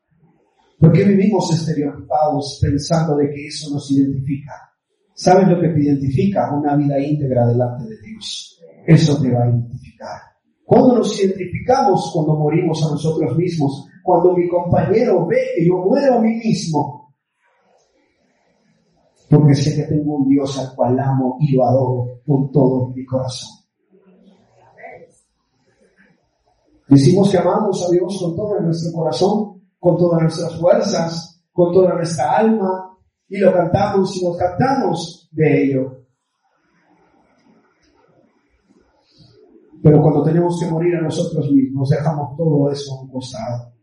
¿Por 0.78 0.92
qué 0.92 1.04
vivimos 1.04 1.52
estereotipados 1.52 2.58
pensando 2.62 3.16
de 3.16 3.30
que 3.30 3.46
eso 3.46 3.74
nos 3.74 3.90
identifica? 3.90 4.52
¿Sabes 5.14 5.48
lo 5.48 5.60
que 5.60 5.68
te 5.68 5.82
identifica? 5.82 6.54
Una 6.54 6.74
vida 6.74 6.98
íntegra 6.98 7.46
delante 7.46 7.84
de 7.84 7.89
Eso 8.86 9.20
te 9.20 9.32
va 9.32 9.44
a 9.44 9.48
identificar. 9.48 10.20
Cuando 10.64 10.96
nos 10.96 11.18
identificamos, 11.18 12.10
cuando 12.14 12.36
morimos 12.36 12.84
a 12.84 12.90
nosotros 12.90 13.36
mismos, 13.36 13.86
cuando 14.02 14.36
mi 14.36 14.48
compañero 14.48 15.26
ve 15.26 15.38
que 15.56 15.66
yo 15.66 15.78
muero 15.78 16.14
a 16.14 16.20
mí 16.20 16.34
mismo, 16.36 17.14
porque 19.28 19.54
sé 19.54 19.76
que 19.76 19.82
tengo 19.88 20.16
un 20.16 20.28
Dios 20.28 20.58
al 20.58 20.74
cual 20.74 20.98
amo 20.98 21.36
y 21.40 21.54
lo 21.54 21.64
adoro 21.64 22.20
con 22.26 22.50
todo 22.50 22.88
mi 22.94 23.04
corazón. 23.04 23.60
Decimos 26.88 27.30
que 27.30 27.38
amamos 27.38 27.86
a 27.86 27.90
Dios 27.92 28.18
con 28.20 28.34
todo 28.34 28.60
nuestro 28.60 28.92
corazón, 28.92 29.62
con 29.78 29.96
todas 29.96 30.22
nuestras 30.22 30.60
fuerzas, 30.60 31.44
con 31.52 31.72
toda 31.72 31.94
nuestra 31.94 32.38
alma, 32.38 32.98
y 33.28 33.38
lo 33.38 33.52
cantamos 33.52 34.16
y 34.16 34.24
nos 34.24 34.36
cantamos 34.36 35.28
de 35.30 35.64
ello. 35.64 35.99
Pero 39.90 40.02
cuando 40.02 40.22
tenemos 40.22 40.60
que 40.60 40.70
morir 40.70 40.94
a 40.94 41.02
nosotros 41.02 41.50
mismos, 41.50 41.88
dejamos 41.88 42.36
todo 42.36 42.70
eso 42.70 42.94
a 42.94 43.02
un 43.02 43.10
costado. 43.10 43.74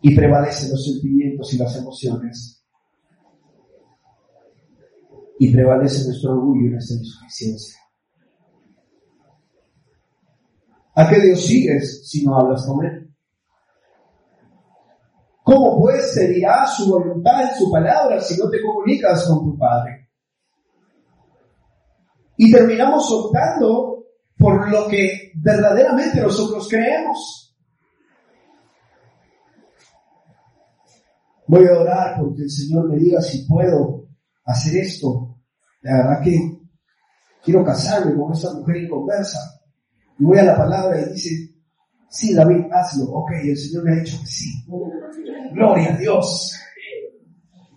Y 0.00 0.16
prevalecen 0.16 0.72
los 0.72 0.84
sentimientos 0.84 1.54
y 1.54 1.58
las 1.58 1.76
emociones. 1.76 2.66
Y 5.38 5.52
prevalece 5.52 6.04
nuestro 6.06 6.32
orgullo 6.32 6.66
y 6.66 6.70
nuestra 6.70 6.96
insuficiencia. 6.96 7.78
¿A 10.96 11.08
qué 11.10 11.20
Dios 11.20 11.46
sigues 11.46 12.08
si 12.10 12.26
no 12.26 12.36
hablas 12.36 12.66
con 12.66 12.84
Él? 12.84 13.14
¿Cómo 15.44 15.78
pues 15.78 16.12
se 16.12 16.26
dirá 16.26 16.66
su 16.66 16.90
voluntad 16.90 17.52
en 17.52 17.56
su 17.56 17.70
palabra 17.70 18.20
si 18.20 18.36
no 18.36 18.50
te 18.50 18.60
comunicas 18.60 19.28
con 19.28 19.44
tu 19.44 19.56
Padre? 19.56 20.10
Y 22.36 22.50
terminamos 22.50 23.08
optando 23.12 23.95
por 24.38 24.70
lo 24.70 24.88
que 24.88 25.32
verdaderamente 25.34 26.20
nosotros 26.20 26.68
creemos. 26.68 27.54
Voy 31.48 31.64
a 31.66 31.80
orar 31.80 32.16
porque 32.18 32.42
el 32.42 32.50
Señor 32.50 32.88
me 32.88 32.96
diga 32.96 33.20
si 33.20 33.46
puedo 33.46 34.08
hacer 34.44 34.76
esto. 34.78 35.38
La 35.82 35.98
verdad 35.98 36.22
que 36.24 36.38
quiero 37.42 37.64
casarme 37.64 38.14
con 38.16 38.32
esta 38.32 38.52
mujer 38.52 38.76
inconversa. 38.78 39.38
Y 40.18 40.24
voy 40.24 40.38
a 40.38 40.44
la 40.44 40.56
palabra 40.56 41.00
y 41.00 41.12
dice, 41.12 41.54
sí, 42.08 42.34
David, 42.34 42.64
hazlo. 42.72 43.04
Ok, 43.12 43.30
el 43.44 43.56
Señor 43.56 43.84
me 43.84 43.92
ha 43.92 44.00
dicho 44.00 44.18
que 44.20 44.26
sí. 44.26 44.64
Gloria 45.52 45.94
a 45.94 45.96
Dios. 45.96 46.58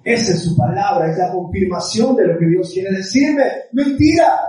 Esa 0.04 0.32
es 0.32 0.44
su 0.44 0.58
palabra, 0.58 1.12
es 1.12 1.18
la 1.18 1.32
confirmación 1.32 2.16
de 2.16 2.28
lo 2.28 2.40
que 2.40 2.48
Dios 2.48 2.72
quiere 2.74 2.96
decirme. 2.96 3.44
Mentira, 3.74 4.40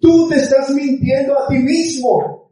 tú 0.00 0.28
te 0.28 0.36
estás 0.36 0.70
mintiendo 0.70 1.38
a 1.38 1.48
ti 1.48 1.58
mismo. 1.58 2.50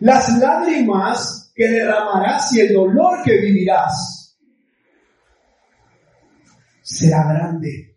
Las 0.00 0.38
lágrimas 0.38 1.52
que 1.54 1.68
derramarás 1.68 2.52
y 2.54 2.60
el 2.60 2.74
dolor 2.74 3.22
que 3.24 3.36
vivirás 3.38 4.36
será 6.82 7.32
grande. 7.32 7.96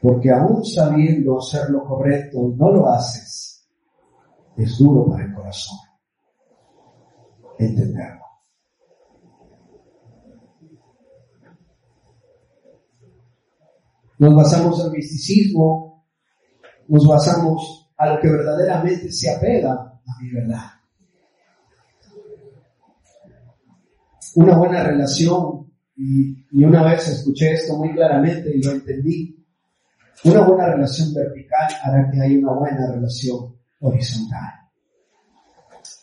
Porque 0.00 0.30
aún 0.30 0.64
sabiendo 0.64 1.38
hacer 1.38 1.70
lo 1.70 1.84
correcto, 1.84 2.52
no 2.56 2.70
lo 2.70 2.88
haces. 2.88 3.68
Es 4.56 4.78
duro 4.78 5.10
para 5.10 5.24
el 5.24 5.34
corazón 5.34 5.78
entenderlo. 7.58 8.24
Nos 14.18 14.34
basamos 14.34 14.84
en 14.84 14.92
misticismo, 14.92 15.87
nos 16.88 17.06
basamos 17.06 17.90
a 17.96 18.14
lo 18.14 18.20
que 18.20 18.28
verdaderamente 18.28 19.12
se 19.12 19.30
apega 19.30 19.72
a 19.72 20.22
mi 20.22 20.30
verdad. 20.30 20.70
Una 24.36 24.56
buena 24.56 24.84
relación, 24.84 25.72
y, 25.96 26.64
una 26.64 26.82
vez 26.84 27.08
escuché 27.08 27.52
esto 27.52 27.76
muy 27.76 27.92
claramente 27.92 28.50
y 28.54 28.62
lo 28.62 28.72
entendí, 28.72 29.34
una 30.24 30.40
buena 30.46 30.66
relación 30.74 31.14
vertical 31.14 31.68
hará 31.82 32.10
que 32.10 32.20
haya 32.20 32.38
una 32.38 32.52
buena 32.52 32.92
relación 32.92 33.56
horizontal. 33.80 34.54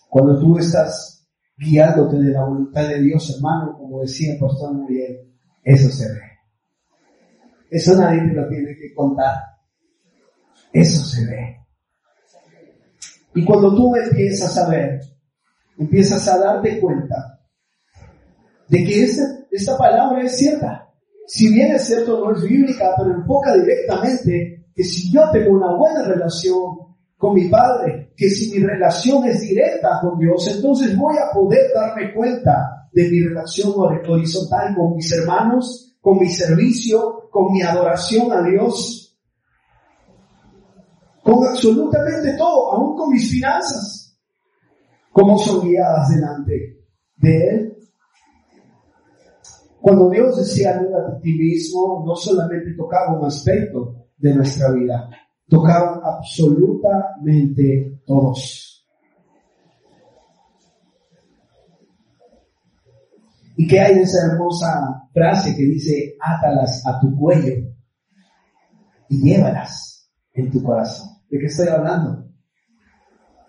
Cuando 0.10 0.40
tú 0.40 0.58
estás 0.58 1.28
guiándote 1.58 2.18
de 2.18 2.32
la 2.32 2.46
voluntad 2.46 2.88
de 2.88 3.02
Dios, 3.02 3.36
hermano, 3.36 3.78
como 3.78 4.02
decía 4.02 4.34
el 4.34 4.40
pastor 4.40 4.74
Muriel, 4.74 5.34
eso 5.64 5.90
se 5.90 6.08
ve. 6.08 6.22
Eso 7.70 7.96
nadie 7.96 8.22
te 8.22 8.34
lo 8.34 8.48
tiene 8.48 8.76
que 8.76 8.94
contar. 8.94 9.55
Eso 10.76 11.06
se 11.06 11.26
ve. 11.26 11.58
Y 13.34 13.46
cuando 13.46 13.74
tú 13.74 13.96
empiezas 13.96 14.58
a 14.58 14.70
ver, 14.70 15.00
empiezas 15.78 16.28
a 16.28 16.38
darte 16.38 16.82
cuenta 16.82 17.40
de 18.68 18.84
que 18.84 19.04
esta, 19.04 19.78
palabra 19.78 20.22
es 20.24 20.38
cierta. 20.38 20.90
Si 21.28 21.54
bien 21.54 21.72
es 21.72 21.88
cierto, 21.88 22.20
no 22.20 22.36
es 22.36 22.44
bíblica, 22.44 22.94
pero 22.98 23.16
enfoca 23.16 23.56
directamente 23.56 24.66
que 24.76 24.84
si 24.84 25.14
yo 25.14 25.22
tengo 25.32 25.52
una 25.52 25.74
buena 25.78 26.04
relación 26.04 26.76
con 27.18 27.36
mi 27.36 27.48
Padre, 27.48 28.12
que 28.18 28.30
si 28.30 28.52
mi 28.52 28.66
relación 28.66 29.26
es 29.30 29.40
directa 29.40 30.00
con 30.02 30.20
Dios, 30.20 30.46
entonces 30.54 30.98
voy 30.98 31.16
a 31.16 31.34
poder 31.34 31.72
darme 31.74 32.14
cuenta 32.14 32.90
de 32.92 33.10
mi 33.10 33.22
relación 33.22 33.72
horizontal 33.78 34.76
con 34.76 34.98
mis 34.98 35.10
hermanos, 35.14 35.96
con 36.02 36.20
mi 36.20 36.28
servicio, 36.28 37.30
con 37.32 37.54
mi 37.54 37.62
adoración 37.62 38.30
a 38.34 38.42
Dios, 38.42 39.05
con 41.26 41.44
absolutamente 41.44 42.38
todo, 42.38 42.74
aún 42.74 42.96
con 42.96 43.10
mis 43.10 43.32
finanzas, 43.32 44.16
cómo 45.12 45.40
son 45.40 45.68
guiadas 45.68 46.08
delante 46.10 46.86
de 47.16 47.50
Él. 47.50 47.78
Cuando 49.82 50.12
Dios 50.12 50.38
decía, 50.38 50.80
a 50.80 51.20
ti 51.20 51.34
mismo, 51.34 52.04
no 52.06 52.16
solamente 52.16 52.76
tocaba 52.78 53.18
un 53.18 53.26
aspecto 53.26 54.06
de 54.18 54.36
nuestra 54.36 54.72
vida, 54.72 55.10
tocaban 55.50 56.00
absolutamente 56.04 58.02
todos. 58.06 58.86
¿Y 63.58 63.66
qué 63.66 63.80
hay 63.80 63.96
de 63.96 64.02
esa 64.04 64.28
hermosa 64.28 65.10
frase 65.12 65.56
que 65.56 65.64
dice, 65.64 66.18
átalas 66.20 66.86
a 66.86 67.00
tu 67.00 67.18
cuello 67.18 67.56
y 69.10 69.24
llévalas 69.24 70.08
en 70.34 70.52
tu 70.52 70.62
corazón? 70.62 71.15
¿De 71.36 71.42
qué 71.42 71.48
estoy 71.48 71.68
hablando? 71.68 72.30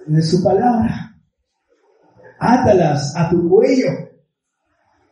De 0.08 0.20
su 0.20 0.42
palabra. 0.42 1.14
Átalas 2.40 3.14
a 3.16 3.30
tu 3.30 3.48
cuello. 3.48 3.86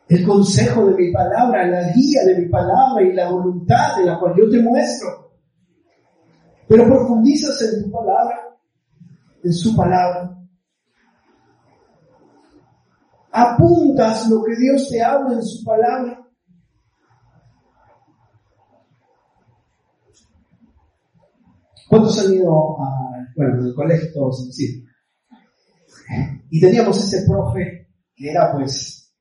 El 0.09 0.27
consejo 0.27 0.87
de 0.87 0.95
mi 0.95 1.13
palabra, 1.13 1.65
la 1.67 1.93
guía 1.93 2.25
de 2.25 2.37
mi 2.37 2.49
palabra 2.49 3.01
y 3.01 3.13
la 3.13 3.31
voluntad 3.31 3.95
de 3.97 4.05
la 4.07 4.19
cual 4.19 4.33
yo 4.37 4.49
te 4.49 4.61
muestro. 4.61 5.37
Pero 6.67 6.85
profundizas 6.85 7.61
en 7.61 7.83
tu 7.85 7.91
palabra, 7.91 8.57
en 9.41 9.53
su 9.53 9.73
palabra. 9.73 10.37
Apuntas 13.31 14.27
lo 14.29 14.43
que 14.43 14.55
Dios 14.57 14.89
te 14.89 15.01
habla 15.01 15.33
en 15.33 15.43
su 15.43 15.63
palabra. 15.63 16.24
¿Cuántos 21.87 22.19
han 22.19 22.33
ido 22.33 22.51
a, 22.81 23.27
bueno, 23.35 23.59
en 23.59 23.67
el 23.67 23.75
colegio 23.75 24.13
todos, 24.13 24.49
sí? 24.55 24.83
Y 26.49 26.61
teníamos 26.61 26.97
ese 26.97 27.27
profe 27.27 27.87
que 28.15 28.31
era 28.31 28.51
pues 28.53 29.13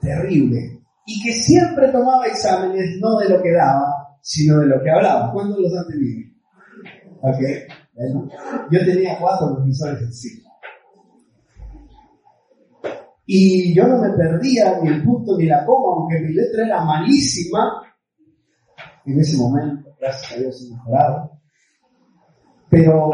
terrible 0.00 0.82
y 1.06 1.22
que 1.22 1.32
siempre 1.32 1.88
tomaba 1.88 2.26
exámenes 2.26 2.98
no 3.00 3.16
de 3.18 3.28
lo 3.28 3.42
que 3.42 3.52
daba, 3.52 4.18
sino 4.20 4.60
de 4.60 4.66
lo 4.66 4.82
que 4.82 4.90
hablaba. 4.90 5.32
¿Cuántos 5.32 5.58
los 5.58 5.72
han 5.76 5.88
tenido? 5.88 6.30
Ok, 7.22 7.38
yo 8.70 8.84
tenía 8.84 9.18
cuatro 9.18 9.54
profesores 9.54 10.02
en 10.02 10.12
sí. 10.12 10.42
Y 13.26 13.74
yo 13.74 13.86
no 13.86 13.98
me 13.98 14.10
perdía 14.10 14.78
ni 14.82 14.88
el 14.88 15.04
punto 15.04 15.38
ni 15.38 15.46
la 15.46 15.64
coma, 15.64 15.96
aunque 15.96 16.20
mi 16.20 16.34
letra 16.34 16.66
era 16.66 16.84
malísima. 16.84 17.82
En 19.06 19.18
ese 19.18 19.36
momento, 19.36 19.94
gracias 19.98 20.32
a 20.32 20.40
Dios, 20.40 20.66
he 20.66 20.74
mejorado. 20.74 21.31
Pero 22.72 23.10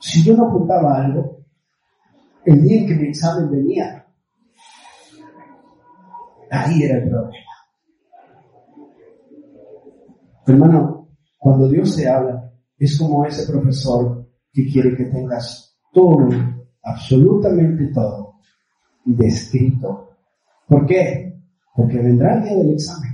si 0.00 0.24
yo 0.24 0.36
no 0.36 0.48
apuntaba 0.48 0.96
algo, 0.96 1.44
el 2.44 2.60
día 2.60 2.80
en 2.80 2.86
que 2.88 2.94
mi 2.96 3.08
examen 3.10 3.48
venía, 3.52 4.04
ahí 6.50 6.82
era 6.82 6.98
el 6.98 7.08
problema. 7.08 7.52
Hermano, 10.44 11.08
cuando 11.38 11.68
Dios 11.68 11.94
te 11.94 12.08
habla, 12.08 12.52
es 12.76 12.98
como 12.98 13.24
ese 13.24 13.48
profesor 13.48 14.28
que 14.52 14.66
quiere 14.66 14.96
que 14.96 15.04
tengas 15.04 15.78
todo, 15.92 16.28
absolutamente 16.82 17.92
todo, 17.94 18.40
descrito. 19.04 20.16
¿Por 20.66 20.84
qué? 20.84 21.32
Porque 21.76 21.98
vendrá 21.98 22.34
el 22.34 22.42
día 22.42 22.56
del 22.56 22.72
examen. 22.72 23.12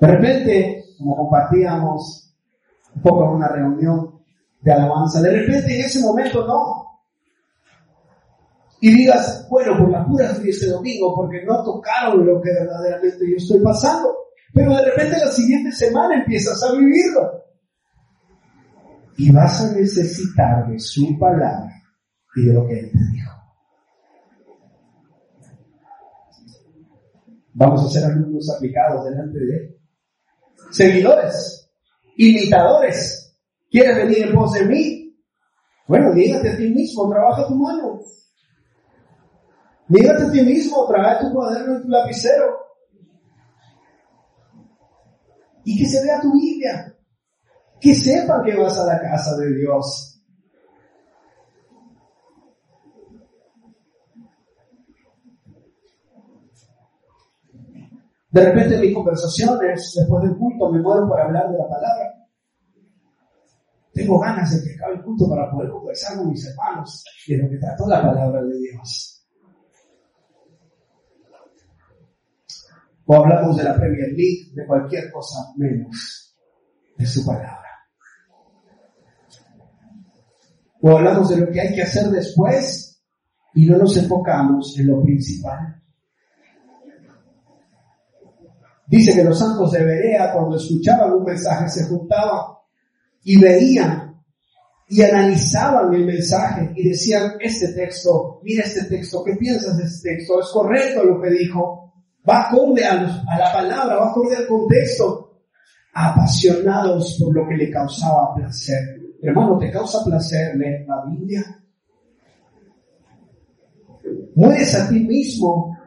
De 0.00 0.06
repente, 0.08 0.84
como 0.98 1.16
compartíamos 1.16 2.23
un 2.94 3.02
poco 3.02 3.24
en 3.24 3.30
una 3.36 3.48
reunión 3.48 4.14
de 4.60 4.72
alabanza, 4.72 5.20
de 5.20 5.30
repente 5.30 5.78
en 5.78 5.84
ese 5.84 6.00
momento 6.00 6.46
no. 6.46 6.84
Y 8.80 8.90
digas, 8.94 9.46
bueno, 9.48 9.78
por 9.78 9.90
la 9.90 10.04
pura 10.04 10.28
fui 10.34 10.50
este 10.50 10.66
domingo, 10.66 11.14
porque 11.14 11.42
no 11.44 11.62
tocaron 11.64 12.26
lo 12.26 12.40
que 12.40 12.50
verdaderamente 12.52 13.30
yo 13.30 13.36
estoy 13.36 13.60
pasando. 13.60 14.14
Pero 14.52 14.76
de 14.76 14.84
repente 14.84 15.18
la 15.18 15.30
siguiente 15.30 15.72
semana 15.72 16.16
empiezas 16.16 16.62
a 16.62 16.72
vivirlo. 16.72 17.44
Y 19.16 19.30
vas 19.32 19.62
a 19.62 19.72
necesitar 19.72 20.66
de 20.68 20.78
su 20.78 21.18
palabra 21.18 21.70
y 22.36 22.46
de 22.46 22.52
lo 22.52 22.66
que 22.66 22.78
Él 22.78 22.90
te 22.90 22.98
dijo. 23.12 23.32
Vamos 27.54 27.84
a 27.84 27.88
ser 27.88 28.04
alumnos 28.04 28.50
aplicados 28.54 29.04
delante 29.04 29.38
de 29.38 29.56
Él. 29.56 29.78
Seguidores, 30.70 31.63
imitadores. 32.16 33.36
¿Quieres 33.70 33.96
venir 33.96 34.28
en 34.28 34.34
pos 34.34 34.52
de 34.52 34.64
mí? 34.66 35.16
Bueno, 35.86 36.12
dígate 36.12 36.50
a 36.50 36.56
ti 36.56 36.68
mismo, 36.70 37.08
trabaja 37.10 37.46
tu 37.46 37.54
mano. 37.56 38.00
Dígate 39.88 40.22
a 40.22 40.30
ti 40.30 40.42
mismo, 40.42 40.86
trae 40.86 41.20
tu 41.20 41.32
cuaderno 41.32 41.78
y 41.78 41.82
tu 41.82 41.88
lapicero 41.88 42.64
y 45.64 45.78
que 45.78 45.88
se 45.88 46.02
vea 46.02 46.20
tu 46.20 46.32
Biblia. 46.32 46.94
Que 47.80 47.94
sepan 47.94 48.44
que 48.44 48.56
vas 48.56 48.78
a 48.78 48.86
la 48.86 49.00
casa 49.00 49.36
de 49.36 49.54
Dios. 49.56 50.13
De 58.34 58.44
repente 58.44 58.74
en 58.74 58.80
mis 58.80 58.92
conversaciones, 58.92 59.92
después 59.94 60.24
del 60.24 60.36
culto, 60.36 60.68
me 60.72 60.82
muero 60.82 61.06
por 61.06 61.20
hablar 61.20 61.48
de 61.52 61.56
la 61.56 61.68
palabra. 61.68 62.14
Tengo 63.92 64.18
ganas 64.18 64.50
de 64.50 64.60
que 64.60 64.74
acabe 64.74 64.94
el 64.96 65.04
culto 65.04 65.30
para 65.30 65.48
poder 65.52 65.70
conversar 65.70 66.18
con 66.18 66.30
mis 66.30 66.44
hermanos 66.44 67.04
de 67.28 67.36
lo 67.36 67.48
que 67.48 67.58
trató 67.58 67.86
la 67.86 68.02
palabra 68.02 68.42
de 68.42 68.58
Dios. 68.58 69.24
O 73.06 73.14
hablamos 73.14 73.56
de 73.56 73.62
la 73.62 73.76
Premier 73.76 74.08
League, 74.08 74.50
de 74.52 74.66
cualquier 74.66 75.12
cosa 75.12 75.38
menos 75.56 76.36
de 76.98 77.06
su 77.06 77.24
palabra. 77.24 77.70
O 80.82 80.90
hablamos 80.90 81.28
de 81.28 81.36
lo 81.36 81.52
que 81.52 81.60
hay 81.60 81.72
que 81.72 81.82
hacer 81.82 82.10
después 82.10 83.00
y 83.54 83.66
no 83.66 83.78
nos 83.78 83.96
enfocamos 83.96 84.76
en 84.76 84.88
lo 84.88 85.00
principal. 85.04 85.83
Dice 88.86 89.14
que 89.14 89.24
los 89.24 89.38
santos 89.38 89.72
de 89.72 89.84
Berea, 89.84 90.32
cuando 90.32 90.56
escuchaban 90.56 91.12
un 91.12 91.24
mensaje, 91.24 91.68
se 91.68 91.84
juntaban 91.86 92.54
y 93.22 93.40
veían 93.40 94.04
y 94.88 95.02
analizaban 95.02 95.94
el 95.94 96.04
mensaje 96.04 96.70
y 96.76 96.88
decían, 96.88 97.32
este 97.40 97.72
texto, 97.72 98.40
mira 98.42 98.64
este 98.64 98.84
texto, 98.84 99.24
¿qué 99.24 99.34
piensas 99.36 99.76
de 99.78 99.84
este 99.84 100.10
texto? 100.10 100.40
¿Es 100.40 100.48
correcto 100.52 101.02
lo 101.02 101.20
que 101.20 101.30
dijo? 101.30 101.92
¿Va 102.28 102.48
acorde 102.48 102.84
a, 102.84 102.92
a 102.92 103.38
la 103.38 103.52
palabra? 103.52 103.96
¿Va 103.96 104.10
acorde 104.10 104.36
al 104.36 104.46
contexto? 104.46 105.42
Apasionados 105.94 107.18
por 107.18 107.34
lo 107.34 107.48
que 107.48 107.56
le 107.56 107.70
causaba 107.70 108.34
placer. 108.34 109.00
Hermano, 109.22 109.56
¿te 109.58 109.70
causa 109.70 110.04
placer 110.04 110.54
leer 110.56 110.86
la 110.86 111.02
Biblia? 111.06 111.42
Mueres 114.34 114.74
a 114.74 114.88
ti 114.88 115.00
mismo, 115.00 115.78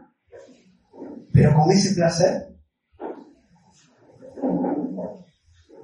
pero 1.32 1.54
con 1.54 1.72
ese 1.72 1.94
placer. 1.94 2.57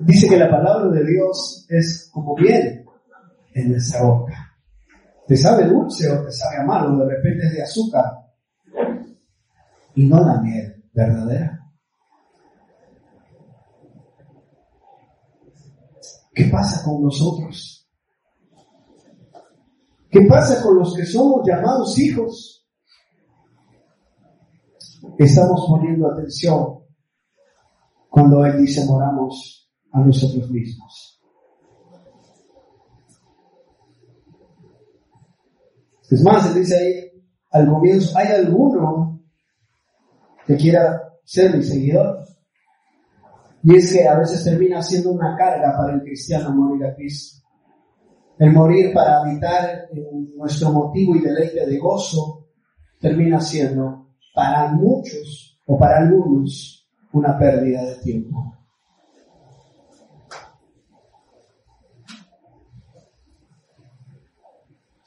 Dice 0.06 0.28
que 0.28 0.38
la 0.38 0.49
palabra 0.49 0.89
de 0.89 1.06
Dios 1.06 1.66
es 1.70 2.10
como 2.12 2.36
miel 2.36 2.84
en 3.54 3.72
nuestra 3.72 4.04
boca. 4.04 4.54
¿Te 5.26 5.38
sabe 5.38 5.66
dulce 5.66 6.12
o 6.12 6.26
te 6.26 6.32
sabe 6.32 6.58
amargo? 6.58 6.97
De 6.97 7.16
repente 7.16 7.47
es 7.47 7.54
de 7.54 7.64
azúcar. 7.64 8.04
Y 9.95 10.06
no 10.08 10.20
la 10.20 10.41
miel 10.41 10.84
verdadera. 10.91 11.60
¿Qué 16.34 16.45
pasa 16.45 16.84
con 16.84 17.04
nosotros? 17.04 17.89
¿Qué 20.10 20.22
pasa 20.28 20.62
con 20.62 20.80
los 20.80 20.95
que 20.95 21.06
somos 21.06 21.47
llamados 21.47 21.97
hijos? 21.97 22.68
Estamos 25.18 25.66
poniendo 25.70 26.12
atención 26.12 26.80
cuando 28.10 28.45
Él 28.45 28.58
dice 28.58 28.86
moramos 28.86 29.62
a 29.93 29.99
nosotros 29.99 30.49
mismos. 30.49 31.21
Es 36.09 36.21
más, 36.23 36.45
él 36.47 36.61
dice 36.61 36.77
ahí 36.77 37.21
al 37.51 37.69
comienzo, 37.69 38.17
¿hay 38.17 38.27
alguno 38.27 39.21
que 40.45 40.57
quiera 40.57 41.01
ser 41.23 41.55
mi 41.55 41.63
seguidor? 41.63 42.19
Y 43.63 43.77
es 43.77 43.93
que 43.93 44.07
a 44.07 44.17
veces 44.17 44.43
termina 44.43 44.81
siendo 44.81 45.11
una 45.11 45.35
carga 45.37 45.75
para 45.77 45.93
el 45.93 46.01
cristiano 46.01 46.53
morir 46.53 46.85
a 46.85 46.95
Cristo. 46.95 47.47
El 48.37 48.51
morir 48.51 48.93
para 48.93 49.21
habitar 49.21 49.87
en 49.91 50.35
nuestro 50.35 50.71
motivo 50.71 51.15
y 51.15 51.21
deleite 51.21 51.65
de 51.65 51.77
gozo 51.77 52.47
termina 52.99 53.39
siendo 53.39 54.09
para 54.33 54.71
muchos 54.71 55.61
o 55.65 55.77
para 55.77 55.99
algunos 55.99 56.89
una 57.13 57.37
pérdida 57.37 57.85
de 57.85 57.95
tiempo. 57.95 58.62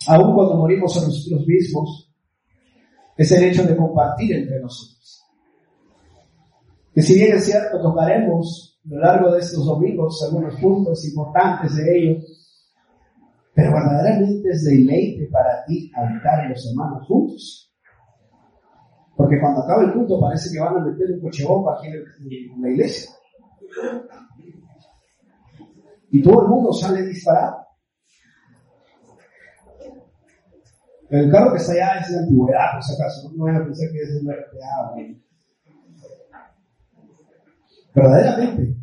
Aun 0.08 0.34
cuando 0.34 0.56
morimos 0.56 0.96
a 0.96 1.06
nosotros 1.06 1.46
mismos, 1.46 2.12
es 3.16 3.32
el 3.32 3.44
hecho 3.44 3.64
de 3.64 3.76
compartir 3.76 4.34
entre 4.34 4.60
nosotros. 4.60 5.22
Que 6.94 7.02
si 7.02 7.14
bien 7.14 7.36
es 7.36 7.44
cierto, 7.44 7.80
tocaremos 7.80 8.80
a 8.84 8.88
lo 8.94 9.00
largo 9.00 9.32
de 9.32 9.40
estos 9.40 9.64
domingos 9.64 10.22
algunos 10.22 10.54
puntos 10.60 11.04
importantes 11.06 11.76
de 11.76 11.98
ello, 11.98 12.20
pero 13.54 13.72
verdaderamente 13.72 14.50
es 14.50 14.64
deleite 14.64 15.28
para 15.30 15.64
ti 15.64 15.90
habitar 15.94 16.48
los 16.48 16.70
hermanos 16.70 17.06
juntos. 17.06 17.72
Porque 19.16 19.40
cuando 19.40 19.62
acaba 19.62 19.82
el 19.82 19.94
culto 19.94 20.20
parece 20.20 20.50
que 20.52 20.60
van 20.60 20.76
a 20.76 20.84
meter 20.84 21.10
un 21.12 21.20
coche 21.20 21.44
bomba 21.46 21.76
aquí 21.78 21.88
en 21.88 22.62
la 22.62 22.70
iglesia. 22.70 23.10
Y 26.10 26.22
todo 26.22 26.42
el 26.42 26.48
mundo 26.48 26.72
sale 26.72 27.02
disparado. 27.02 27.65
El 31.08 31.30
carro 31.30 31.52
que 31.52 31.58
está 31.58 31.72
allá 31.72 32.00
es 32.00 32.10
de 32.10 32.18
antigüedad, 32.18 32.72
por 32.74 32.82
si 32.82 32.94
acaso. 32.94 33.32
No 33.36 33.44
vayan 33.44 33.62
a 33.62 33.64
pensar 33.64 33.88
que 33.92 34.02
es 34.02 34.24
de 34.24 34.32
RPA. 34.32 34.94
Verdaderamente. 37.94 38.76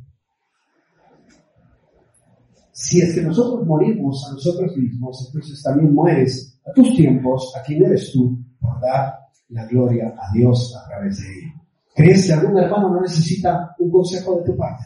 Si 2.72 3.02
es 3.02 3.14
que 3.14 3.22
nosotros 3.22 3.66
morimos 3.68 4.28
a 4.28 4.34
nosotros 4.34 4.76
mismos, 4.76 5.28
entonces 5.28 5.62
también 5.62 5.94
mueres 5.94 6.60
a 6.66 6.72
tus 6.74 6.96
tiempos, 6.96 7.54
a 7.56 7.62
quien 7.62 7.84
eres 7.86 8.12
tú, 8.12 8.38
por 8.60 8.80
dar 8.82 9.14
la 9.50 9.66
gloria 9.66 10.14
a 10.18 10.34
Dios 10.34 10.76
a 10.76 10.88
través 10.88 11.20
de 11.22 11.28
ello. 11.28 11.54
¿Crees 11.94 12.26
que 12.26 12.34
algún 12.34 12.58
hermano 12.58 12.90
no 12.90 13.02
necesita 13.02 13.76
un 13.78 13.92
consejo 13.92 14.38
de 14.38 14.46
tu 14.46 14.58
parte? 14.58 14.84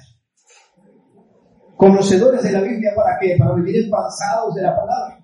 Conocedores 1.78 2.44
de 2.44 2.52
la 2.52 2.62
Biblia, 2.62 2.92
¿para 2.96 3.18
qué? 3.20 3.36
Para 3.38 3.54
vivir 3.54 3.86
empanzados 3.86 4.56
de 4.56 4.64
la 4.64 4.76
palabra. 4.76 5.17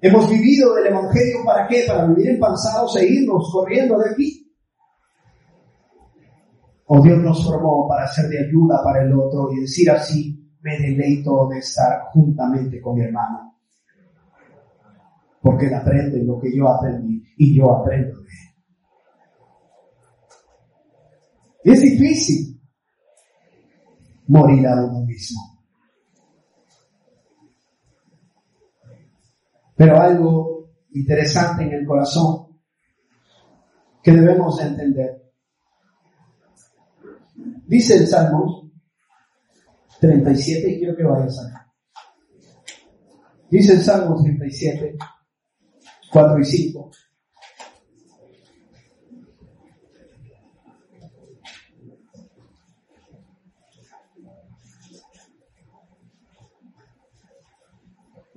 Hemos 0.00 0.28
vivido 0.28 0.74
del 0.74 0.88
Evangelio 0.88 1.38
para 1.44 1.66
qué? 1.66 1.84
Para 1.86 2.06
vivir 2.06 2.30
empanzados 2.30 2.96
e 2.96 3.06
irnos 3.06 3.50
corriendo 3.50 3.98
de 3.98 4.10
aquí. 4.10 4.54
O 6.86 7.02
Dios 7.02 7.18
nos 7.18 7.44
formó 7.44 7.88
para 7.88 8.06
ser 8.08 8.26
de 8.28 8.46
ayuda 8.46 8.80
para 8.84 9.02
el 9.02 9.12
otro 9.12 9.50
y 9.52 9.60
decir 9.60 9.90
así, 9.90 10.46
me 10.60 10.78
deleito 10.78 11.48
de 11.48 11.58
estar 11.58 12.10
juntamente 12.12 12.80
con 12.80 12.96
mi 12.96 13.04
hermano. 13.04 13.54
Porque 15.40 15.66
él 15.66 15.74
aprende 15.74 16.22
lo 16.24 16.38
que 16.38 16.56
yo 16.56 16.68
aprendí 16.68 17.22
y 17.38 17.56
yo 17.56 17.72
aprendo 17.72 18.20
de 18.20 18.28
él. 18.28 18.46
Es 21.64 21.80
difícil 21.80 22.60
morir 24.28 24.66
a 24.68 24.84
uno 24.84 25.04
mismo. 25.04 25.55
Pero 29.76 30.00
algo 30.00 30.70
interesante 30.92 31.64
en 31.64 31.72
el 31.72 31.86
corazón 31.86 32.46
que 34.02 34.12
debemos 34.12 34.60
entender. 34.60 35.22
Dice 37.66 37.96
el 37.96 38.06
Salmo 38.06 38.70
37, 40.00 40.70
y 40.70 40.78
quiero 40.78 40.96
que 40.96 41.02
vayas 41.02 41.38
acá. 41.44 41.72
Dice 43.50 43.74
el 43.74 43.82
Salmo 43.82 44.22
37, 44.22 44.96
4 46.12 46.38
y 46.38 46.44
5. 46.44 46.90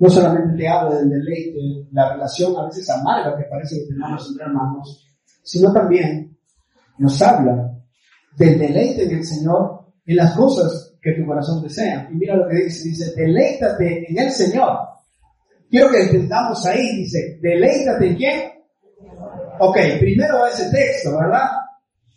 No 0.00 0.08
solamente 0.08 0.56
te 0.56 0.68
habla 0.68 0.96
del 0.96 1.10
deleite, 1.10 1.88
la 1.92 2.14
relación 2.14 2.56
a 2.56 2.64
veces 2.64 2.88
amarga 2.88 3.36
que 3.36 3.44
parece 3.44 3.76
que 3.76 3.92
tenemos 3.92 4.28
entre 4.30 4.46
hermanos, 4.46 5.06
sino 5.42 5.72
también 5.72 6.36
nos 6.98 7.20
habla 7.20 7.70
del 8.36 8.58
deleite 8.58 9.04
en 9.04 9.18
el 9.18 9.24
Señor 9.24 9.80
en 10.06 10.16
las 10.16 10.34
cosas 10.34 10.96
que 11.02 11.12
tu 11.12 11.26
corazón 11.26 11.62
desea. 11.62 12.08
Y 12.10 12.16
mira 12.16 12.34
lo 12.34 12.48
que 12.48 12.64
dice, 12.64 12.88
dice, 12.88 13.12
deleítate 13.14 14.10
en 14.10 14.18
el 14.18 14.30
Señor. 14.30 14.78
Quiero 15.68 15.90
que 15.90 16.02
entendamos 16.02 16.64
ahí, 16.66 16.96
dice, 16.96 17.38
deleítate 17.42 18.08
en 18.08 18.16
quién? 18.16 18.50
Ok, 19.60 19.76
primero 20.00 20.40
va 20.40 20.48
ese 20.48 20.70
texto, 20.70 21.16
¿verdad? 21.18 21.50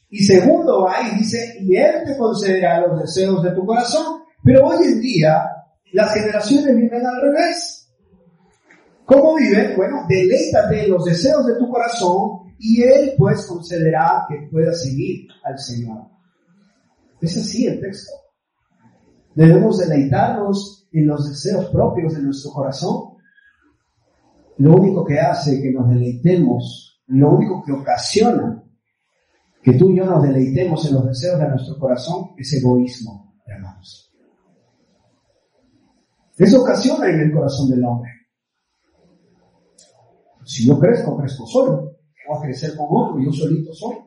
Y 0.09 0.23
segundo 0.23 0.83
va 0.83 1.01
y 1.01 1.17
dice, 1.17 1.57
y 1.59 1.75
Él 1.75 1.95
te 2.05 2.17
concederá 2.17 2.79
los 2.87 3.01
deseos 3.01 3.43
de 3.43 3.51
tu 3.51 3.65
corazón. 3.65 4.23
Pero 4.43 4.67
hoy 4.67 4.85
en 4.85 5.01
día, 5.01 5.43
las 5.93 6.13
generaciones 6.13 6.75
viven 6.75 7.05
al 7.05 7.21
revés. 7.21 7.89
¿Cómo 9.05 9.35
viven? 9.35 9.75
Bueno, 9.75 10.05
deleítate 10.07 10.85
en 10.85 10.91
los 10.91 11.05
deseos 11.05 11.45
de 11.45 11.55
tu 11.57 11.69
corazón 11.69 12.53
y 12.57 12.81
Él 12.81 13.13
pues 13.17 13.45
concederá 13.45 14.25
que 14.27 14.47
puedas 14.51 14.81
seguir 14.81 15.27
al 15.43 15.57
Señor. 15.59 16.07
Es 17.21 17.37
así 17.37 17.67
el 17.67 17.79
texto. 17.79 18.11
Debemos 19.35 19.79
deleitarnos 19.79 20.87
en 20.91 21.07
los 21.07 21.29
deseos 21.29 21.65
propios 21.69 22.15
de 22.15 22.23
nuestro 22.23 22.51
corazón. 22.51 23.17
Lo 24.57 24.75
único 24.75 25.03
que 25.03 25.19
hace 25.19 25.61
que 25.61 25.71
nos 25.71 25.89
deleitemos, 25.89 27.03
lo 27.07 27.31
único 27.31 27.63
que 27.63 27.71
ocasiona 27.71 28.63
que 29.61 29.73
tú 29.73 29.91
y 29.91 29.97
yo 29.97 30.05
nos 30.05 30.23
deleitemos 30.23 30.85
en 30.87 30.95
los 30.95 31.07
deseos 31.07 31.39
de 31.39 31.49
nuestro 31.49 31.79
corazón 31.79 32.31
es 32.37 32.51
egoísmo, 32.53 33.35
hermanos. 33.45 34.13
Eso 36.37 36.61
ocasiona 36.61 37.09
en 37.09 37.19
el 37.21 37.31
corazón 37.31 37.69
del 37.69 37.83
hombre. 37.83 38.11
Si 40.45 40.67
yo 40.67 40.79
crezco, 40.79 41.17
crezco 41.17 41.45
solo. 41.45 41.97
Voy 42.27 42.37
a 42.37 42.41
crecer 42.41 42.75
con 42.75 42.87
otro, 42.89 43.19
yo 43.23 43.31
solito 43.31 43.73
soy. 43.73 43.97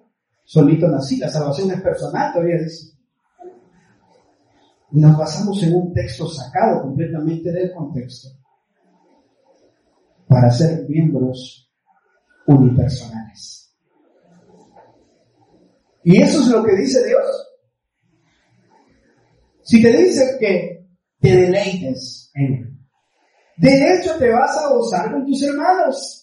Solito 0.44 0.88
nací, 0.88 1.18
la 1.18 1.28
salvación 1.28 1.70
es 1.70 1.80
personal, 1.80 2.32
todavía 2.32 2.58
dice. 2.62 2.96
Nos 4.92 5.18
basamos 5.18 5.62
en 5.62 5.74
un 5.74 5.92
texto 5.92 6.28
sacado 6.28 6.82
completamente 6.82 7.50
del 7.52 7.72
contexto 7.72 8.28
para 10.28 10.50
ser 10.50 10.88
miembros 10.88 11.70
unipersonales. 12.46 13.74
Y 16.04 16.22
eso 16.22 16.40
es 16.40 16.48
lo 16.48 16.62
que 16.62 16.76
dice 16.76 17.04
Dios. 17.04 17.26
Si 19.62 19.82
te 19.82 19.96
dice 19.96 20.36
que 20.38 20.75
te 21.26 21.36
deleites 21.36 22.30
en 22.34 22.54
Él, 22.54 22.76
de 23.56 23.94
hecho 23.94 24.18
te 24.18 24.30
vas 24.30 24.56
a 24.58 24.68
gozar 24.74 25.10
con 25.12 25.24
tus 25.24 25.42
hermanos. 25.42 26.22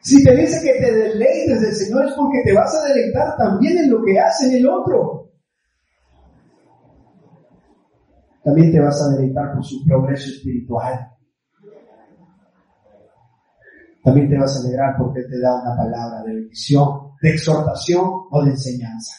Si 0.00 0.24
te 0.24 0.34
dice 0.34 0.60
que 0.62 0.84
te 0.84 0.92
deleites 0.92 1.60
del 1.60 1.74
Señor 1.74 2.06
es 2.06 2.14
porque 2.14 2.38
te 2.44 2.52
vas 2.52 2.74
a 2.74 2.88
deleitar 2.88 3.36
también 3.36 3.78
en 3.78 3.90
lo 3.90 4.02
que 4.02 4.18
hace 4.18 4.56
el 4.56 4.66
otro. 4.68 5.30
También 8.42 8.72
te 8.72 8.80
vas 8.80 9.00
a 9.00 9.14
deleitar 9.14 9.54
por 9.54 9.64
su 9.64 9.84
progreso 9.84 10.28
espiritual. 10.28 11.08
También 14.02 14.28
te 14.28 14.38
vas 14.38 14.56
a 14.56 14.66
alegrar 14.66 14.96
porque 14.98 15.22
te 15.22 15.38
da 15.38 15.62
una 15.62 15.76
palabra 15.76 16.22
de 16.22 16.34
bendición, 16.34 17.12
de 17.20 17.30
exhortación 17.30 18.04
o 18.30 18.44
de 18.44 18.50
enseñanza. 18.50 19.14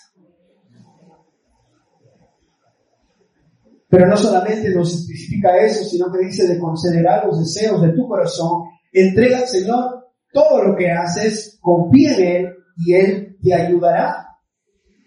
Pero 3.94 4.08
no 4.08 4.18
solamente 4.18 4.72
nos 4.72 4.92
especifica 4.92 5.56
eso, 5.58 5.84
sino 5.84 6.12
que 6.12 6.26
dice 6.26 6.48
de 6.48 6.58
considerar 6.58 7.28
los 7.28 7.38
deseos 7.38 7.80
de 7.80 7.90
tu 7.90 8.08
corazón. 8.08 8.64
Entrega 8.92 9.38
al 9.38 9.48
Señor 9.48 10.08
todo 10.32 10.64
lo 10.64 10.76
que 10.76 10.90
haces, 10.90 11.60
confía 11.62 12.18
en 12.18 12.24
Él 12.24 12.54
y 12.76 12.96
Él 12.96 13.38
te 13.40 13.54
ayudará. 13.54 14.30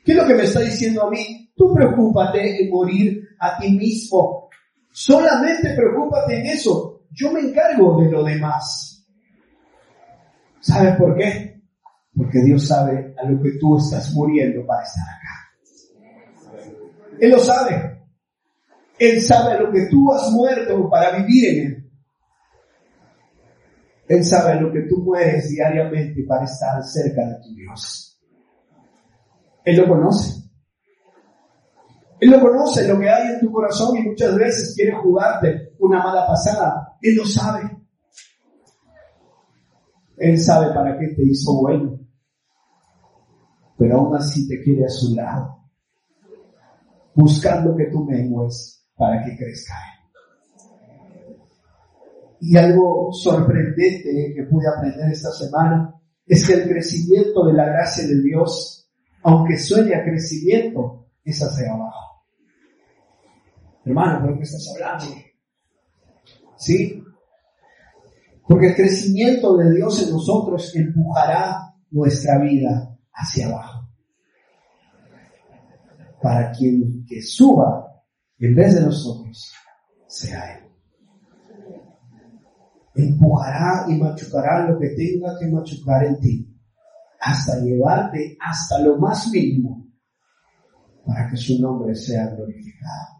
¿Qué 0.05 0.13
es 0.13 0.19
lo 0.19 0.25
que 0.25 0.35
me 0.35 0.45
está 0.45 0.61
diciendo 0.61 1.03
a 1.03 1.11
mí? 1.11 1.51
Tú 1.57 1.75
preocúpate 1.75 2.63
en 2.63 2.71
morir 2.71 3.25
a 3.41 3.59
ti 3.59 3.73
mismo. 3.73 4.49
Solamente 4.93 5.75
preocúpate 5.75 6.39
en 6.39 6.47
eso. 6.47 7.07
Yo 7.11 7.33
me 7.33 7.41
encargo 7.41 8.01
de 8.01 8.09
lo 8.09 8.23
demás. 8.23 9.05
¿Sabes 10.61 10.95
por 10.95 11.17
qué? 11.17 11.61
Porque 12.17 12.41
Dios 12.45 12.69
sabe 12.69 13.17
a 13.21 13.29
lo 13.29 13.43
que 13.43 13.51
tú 13.59 13.79
estás 13.79 14.15
muriendo 14.15 14.65
para 14.65 14.85
estar 14.85 15.07
acá. 15.09 16.63
Él 17.19 17.33
lo 17.33 17.41
sabe. 17.41 17.96
Él 18.99 19.21
sabe 19.21 19.59
lo 19.61 19.71
que 19.71 19.87
tú 19.91 20.13
has 20.13 20.31
muerto 20.31 20.89
para 20.89 21.19
vivir 21.19 21.49
en 21.49 21.67
Él. 21.67 21.87
Él 24.09 24.25
sabe 24.25 24.61
lo 24.61 24.73
que 24.73 24.83
tú 24.83 25.03
mueres 25.03 25.51
diariamente 25.51 26.25
para 26.27 26.45
estar 26.45 26.83
cerca 26.85 27.27
de 27.27 27.35
tu 27.43 27.55
Dios. 27.55 28.21
Él 29.65 29.77
lo 29.77 29.89
conoce. 29.89 30.45
Él 32.21 32.31
lo 32.31 32.41
conoce, 32.41 32.89
lo 32.89 32.99
que 32.99 33.11
hay 33.11 33.35
en 33.35 33.41
tu 33.41 33.53
corazón 33.53 33.97
y 33.97 34.03
muchas 34.03 34.35
veces 34.37 34.75
quiere 34.75 34.93
jugarte 34.97 35.75
una 35.81 36.03
mala 36.03 36.27
pasada. 36.27 36.97
Él 37.03 37.17
lo 37.17 37.27
sabe. 37.27 37.77
Él 40.17 40.39
sabe 40.39 40.73
para 40.73 40.99
qué 40.99 41.09
te 41.09 41.23
hizo 41.25 41.61
bueno, 41.61 42.01
pero 43.77 43.99
aún 43.99 44.17
así 44.17 44.49
te 44.49 44.63
quiere 44.63 44.87
a 44.87 44.89
su 44.89 45.15
lado, 45.15 45.69
buscando 47.15 47.77
que 47.77 47.91
tú 47.91 48.03
mengues 48.03 48.76
para 48.97 49.25
que 49.25 49.37
crezca. 49.37 49.75
Y 52.41 52.57
algo 52.57 53.13
sorprendente 53.13 54.33
que 54.35 54.43
pude 54.45 54.67
aprender 54.69 55.11
esta 55.11 55.31
semana 55.33 55.95
es 56.27 56.47
que 56.47 56.55
el 56.55 56.69
crecimiento 56.69 57.47
de 57.47 57.53
la 57.55 57.67
gracia 57.67 58.07
de 58.07 58.21
Dios, 58.21 58.89
aunque 59.23 59.59
suene 59.59 59.95
a 59.95 60.05
crecimiento, 60.05 61.07
es 61.25 61.41
hacia 61.41 61.73
abajo. 61.73 62.25
Hermano, 63.85 64.27
¿de 64.27 64.37
qué 64.37 64.43
estás 64.43 64.75
hablando? 64.75 65.05
¿Sí? 66.57 67.03
Porque 68.47 68.69
el 68.69 68.75
crecimiento 68.77 69.57
de 69.57 69.73
Dios 69.75 70.03
en 70.03 70.11
nosotros 70.11 70.75
empujará 70.75 71.75
nuestra 71.91 72.39
vida 72.41 72.97
hacia 73.13 73.47
abajo. 73.47 73.89
Para 76.21 76.51
quien 76.53 77.05
que 77.07 77.23
suba 77.23 77.86
en 78.39 78.55
vez 78.55 78.75
de 78.75 78.83
nosotros 78.83 79.53
sea 80.07 80.59
Él. 80.59 80.65
Empujará 82.95 83.87
y 83.89 83.95
machucará 83.95 84.69
lo 84.69 84.79
que 84.79 84.89
tenga 84.91 85.39
que 85.39 85.47
machucar 85.49 86.05
en 86.05 86.21
ti 86.21 86.53
hasta 87.21 87.61
llevarte 87.61 88.37
hasta 88.41 88.81
lo 88.81 88.99
más 88.99 89.29
mínimo 89.31 89.87
para 91.05 91.29
que 91.29 91.37
su 91.37 91.61
nombre 91.61 91.95
sea 91.95 92.29
glorificado. 92.29 93.17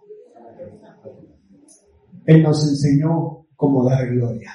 Él 2.25 2.43
nos 2.43 2.69
enseñó 2.69 3.47
cómo 3.55 3.89
dar 3.89 4.09
gloria 4.09 4.53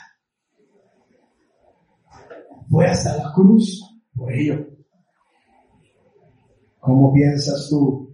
fue 2.72 2.88
hasta 2.88 3.18
la 3.18 3.34
cruz 3.34 3.82
por 4.16 4.32
ello. 4.32 4.66
¿Cómo 6.80 7.14
piensas 7.14 7.68
tú 7.70 8.11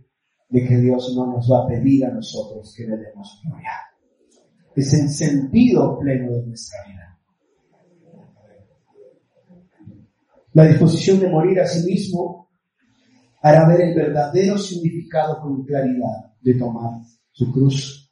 de 0.50 0.66
que 0.66 0.78
Dios 0.78 1.14
no 1.16 1.28
nos 1.28 1.52
va 1.52 1.64
a 1.64 1.68
pedir 1.68 2.06
a 2.06 2.12
nosotros 2.12 2.74
que 2.76 2.84
le 2.84 2.98
demos 2.98 3.42
gloria? 3.44 3.72
Es 4.76 4.94
el 4.94 5.10
sentido 5.10 5.98
pleno 6.00 6.32
de 6.34 6.46
nuestra 6.46 6.80
vida. 6.88 7.20
La 10.54 10.66
disposición 10.66 11.20
de 11.20 11.30
morir 11.30 11.60
a 11.60 11.68
sí 11.68 11.86
mismo 11.86 12.50
hará 13.42 13.68
ver 13.68 13.82
el 13.82 13.96
verdadero 13.96 14.58
significado 14.58 15.40
con 15.42 15.64
claridad 15.64 16.34
de 16.42 16.56
tomar 16.56 17.02
su 17.32 17.52
cruz. 17.52 18.12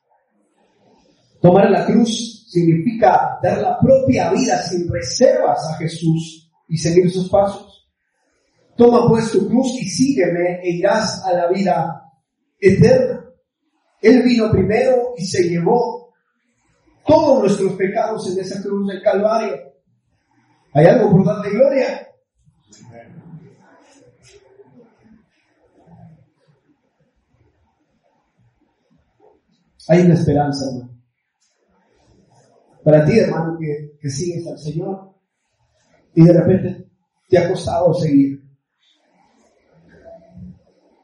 Tomar 1.41 1.69
la 1.69 1.85
cruz 1.85 2.45
significa 2.49 3.39
dar 3.41 3.59
la 3.59 3.79
propia 3.79 4.31
vida 4.31 4.61
sin 4.61 4.87
reservas 4.91 5.59
a 5.71 5.77
Jesús 5.77 6.51
y 6.67 6.77
seguir 6.77 7.11
sus 7.11 7.29
pasos. 7.29 7.87
Toma 8.75 9.07
pues 9.07 9.31
tu 9.31 9.47
cruz 9.47 9.81
y 9.81 9.85
sígueme 9.85 10.59
e 10.63 10.77
irás 10.77 11.23
a 11.25 11.33
la 11.33 11.49
vida 11.49 12.04
eterna. 12.59 13.25
Él 14.01 14.21
vino 14.23 14.51
primero 14.51 15.13
y 15.17 15.25
se 15.25 15.49
llevó 15.49 16.13
todos 17.05 17.39
nuestros 17.39 17.73
pecados 17.73 18.31
en 18.31 18.39
esa 18.39 18.61
cruz 18.61 18.87
del 18.87 19.01
Calvario. 19.01 19.73
¿Hay 20.73 20.85
algo 20.85 21.11
por 21.11 21.25
darle 21.25 21.49
gloria? 21.51 22.07
Hay 29.87 30.01
una 30.01 30.15
esperanza, 30.15 30.65
hermano. 30.67 30.95
Para 32.83 33.05
ti, 33.05 33.17
hermano, 33.17 33.57
que, 33.59 34.09
sigues 34.09 34.45
al 34.47 34.59
Señor 34.59 35.15
y 36.13 36.23
de 36.23 36.33
repente 36.33 36.87
te 37.27 37.37
ha 37.37 37.49
costado 37.49 37.93
seguir 37.95 38.43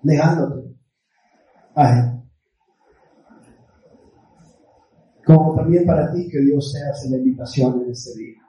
negándote 0.03 0.60
a 1.75 1.89
Él. 1.89 2.21
Como 5.25 5.55
también 5.55 5.85
para 5.85 6.11
ti 6.11 6.27
que 6.29 6.39
Dios 6.39 6.73
te 6.73 6.89
hace 6.89 7.09
la 7.09 7.17
invitación 7.17 7.81
en 7.83 7.91
este 7.91 8.17
día. 8.17 8.41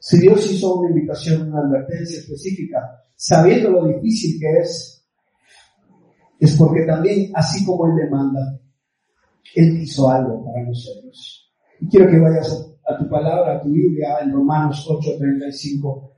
Si 0.00 0.18
Dios 0.18 0.50
hizo 0.50 0.76
una 0.76 0.90
invitación, 0.90 1.52
una 1.52 1.60
advertencia 1.60 2.20
específica, 2.20 2.78
sabiendo 3.14 3.70
lo 3.70 3.86
difícil 3.86 4.40
que 4.40 4.60
es, 4.60 5.06
es 6.38 6.56
porque 6.56 6.86
también, 6.86 7.30
así 7.34 7.64
como 7.66 7.86
Él 7.86 7.96
demanda, 7.96 8.60
él 9.54 9.82
hizo 9.82 10.08
algo 10.08 10.44
para 10.44 10.64
nosotros. 10.64 11.52
Y 11.80 11.88
quiero 11.88 12.10
que 12.10 12.18
vayas 12.18 12.74
a, 12.86 12.98
tu 12.98 13.08
palabra, 13.08 13.56
a 13.56 13.60
tu 13.60 13.70
Biblia, 13.70 14.18
en 14.22 14.32
Romanos 14.32 14.86
8, 14.88 15.16
35, 15.18 16.12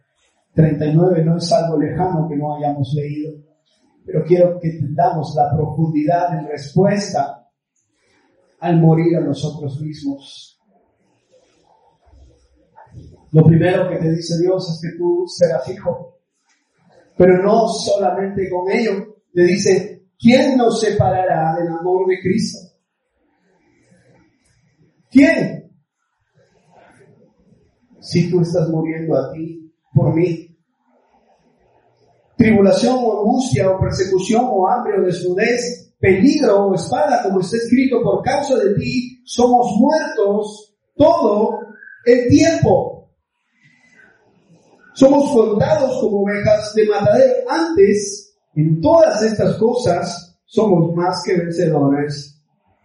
39. 0.54 1.24
No 1.24 1.36
es 1.36 1.52
algo 1.52 1.80
lejano 1.80 2.28
que 2.28 2.36
no 2.36 2.56
hayamos 2.56 2.92
leído, 2.94 3.32
pero 4.04 4.24
quiero 4.24 4.58
que 4.58 4.68
entendamos 4.68 5.34
la 5.36 5.50
profundidad 5.54 6.38
en 6.38 6.48
respuesta 6.48 7.48
al 8.60 8.80
morir 8.80 9.16
a 9.16 9.20
nosotros 9.20 9.80
mismos. 9.80 10.60
Lo 13.32 13.44
primero 13.44 13.88
que 13.88 13.96
te 13.96 14.10
dice 14.10 14.38
Dios 14.40 14.68
es 14.70 14.80
que 14.80 14.98
tú 14.98 15.24
serás 15.26 15.68
hijo. 15.68 16.18
Pero 17.16 17.42
no 17.42 17.68
solamente 17.68 18.48
con 18.50 18.70
ello. 18.70 19.16
Le 19.32 19.44
dice, 19.44 20.06
¿quién 20.18 20.56
nos 20.56 20.80
separará 20.80 21.56
del 21.56 21.68
amor 21.68 22.06
de 22.06 22.20
Cristo? 22.20 22.58
¿Quién? 25.10 25.70
Si 28.00 28.30
tú 28.30 28.40
estás 28.40 28.68
muriendo 28.68 29.16
a 29.16 29.32
ti 29.32 29.72
por 29.94 30.14
mí, 30.14 30.51
tribulación 32.36 32.96
o 32.98 33.20
angustia 33.20 33.70
o 33.70 33.80
persecución 33.80 34.46
o 34.50 34.68
hambre 34.68 35.00
o 35.00 35.04
desnudez, 35.04 35.92
peligro 35.98 36.66
o 36.66 36.74
espada, 36.74 37.22
como 37.22 37.40
está 37.40 37.56
escrito, 37.56 38.02
por 38.02 38.22
causa 38.22 38.56
de 38.56 38.74
ti 38.74 39.22
somos 39.24 39.76
muertos 39.78 40.74
todo 40.96 41.60
el 42.04 42.28
tiempo. 42.28 43.08
Somos 44.94 45.30
contados 45.32 46.00
como 46.00 46.22
ovejas 46.22 46.74
de 46.74 46.86
matadero. 46.86 47.34
Antes, 47.48 48.34
en 48.54 48.80
todas 48.80 49.22
estas 49.22 49.56
cosas, 49.56 50.38
somos 50.44 50.94
más 50.94 51.22
que 51.24 51.36
vencedores 51.36 52.38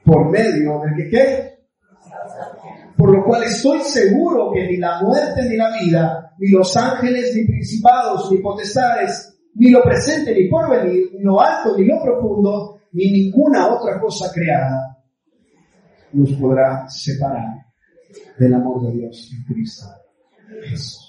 por 0.05 0.29
medio 0.29 0.79
del 0.79 0.95
que 0.95 1.09
qué? 1.09 1.57
Por 2.95 3.15
lo 3.15 3.25
cual 3.25 3.43
estoy 3.43 3.81
seguro 3.81 4.51
que 4.53 4.65
ni 4.67 4.77
la 4.77 5.01
muerte 5.01 5.43
ni 5.49 5.57
la 5.57 5.69
vida, 5.77 6.33
ni 6.39 6.49
los 6.49 6.75
ángeles, 6.77 7.35
ni 7.35 7.45
principados, 7.45 8.31
ni 8.31 8.37
potestades, 8.37 9.36
ni 9.57 9.71
lo 9.71 9.81
presente, 9.81 10.33
ni 10.33 10.47
por 10.47 10.69
venir, 10.69 11.09
ni 11.13 11.23
lo 11.23 11.39
alto, 11.41 11.75
ni 11.77 11.85
lo 11.85 12.01
profundo, 12.01 12.79
ni 12.93 13.11
ninguna 13.11 13.67
otra 13.67 13.99
cosa 13.99 14.31
creada, 14.31 14.97
nos 16.13 16.31
podrá 16.33 16.87
separar 16.87 17.65
del 18.37 18.53
amor 18.53 18.83
de 18.83 18.91
Dios 18.93 19.31
en 19.33 19.43
Cristo 19.53 19.85
Jesús. 20.63 21.03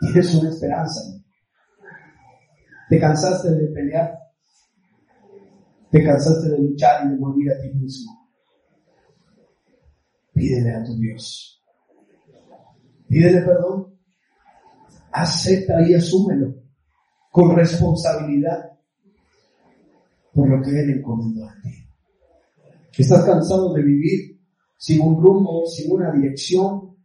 Tienes 0.00 0.34
una 0.34 0.50
esperanza. 0.50 1.00
Te 2.88 3.00
cansaste 3.00 3.50
de 3.50 3.66
pelear. 3.68 4.18
Te 5.90 6.04
cansaste 6.04 6.50
de 6.50 6.58
luchar 6.58 7.06
y 7.06 7.10
de 7.10 7.16
morir 7.16 7.50
a 7.52 7.60
ti 7.60 7.68
mismo. 7.74 8.12
Pídele 10.32 10.74
a 10.74 10.84
tu 10.84 10.96
Dios. 10.96 11.62
Pídele 13.08 13.40
perdón. 13.42 13.97
Acepta 15.12 15.82
y 15.88 15.94
asúmelo 15.94 16.54
con 17.30 17.56
responsabilidad 17.56 18.72
por 20.32 20.48
lo 20.48 20.62
que 20.62 20.70
Él 20.70 20.90
encomendó 20.90 21.46
a 21.46 21.54
ti. 21.62 21.88
Estás 22.96 23.24
cansado 23.24 23.74
de 23.74 23.82
vivir 23.82 24.40
sin 24.76 25.00
un 25.00 25.22
rumbo, 25.22 25.66
sin 25.66 25.92
una 25.92 26.12
dirección, 26.12 26.96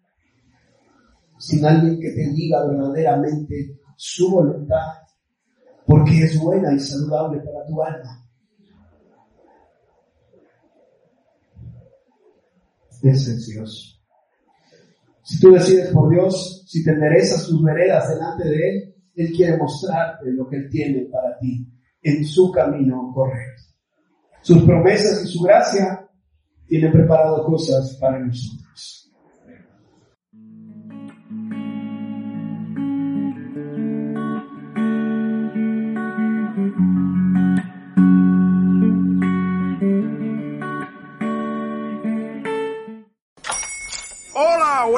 sin 1.37 1.65
alguien 1.65 1.99
que 1.99 2.11
te 2.11 2.29
diga 2.29 2.65
verdaderamente 2.65 3.79
su 3.95 4.29
voluntad, 4.31 4.85
porque 5.85 6.23
es 6.23 6.39
buena 6.39 6.73
y 6.73 6.79
saludable 6.79 7.39
para 7.41 7.65
tu 7.65 7.81
alma. 7.81 8.23
Ese 13.01 13.33
es 13.33 13.47
Dios. 13.47 14.02
Si 15.23 15.39
tú 15.39 15.51
decides 15.51 15.91
por 15.91 16.09
Dios, 16.09 16.65
si 16.67 16.83
te 16.83 16.91
enderezas 16.91 17.47
tus 17.47 17.63
veredas 17.63 18.09
delante 18.09 18.47
de 18.47 18.69
Él, 18.69 18.95
Él 19.15 19.31
quiere 19.33 19.57
mostrarte 19.57 20.31
lo 20.31 20.47
que 20.47 20.57
Él 20.57 20.69
tiene 20.69 21.07
para 21.11 21.37
ti 21.39 21.65
en 22.01 22.25
su 22.25 22.51
camino 22.51 23.11
correcto. 23.13 23.63
Sus 24.41 24.63
promesas 24.63 25.23
y 25.23 25.27
su 25.27 25.41
gracia 25.41 26.05
tienen 26.67 26.91
preparado 26.91 27.45
cosas 27.45 27.97
para 28.01 28.19
nosotros. 28.19 29.02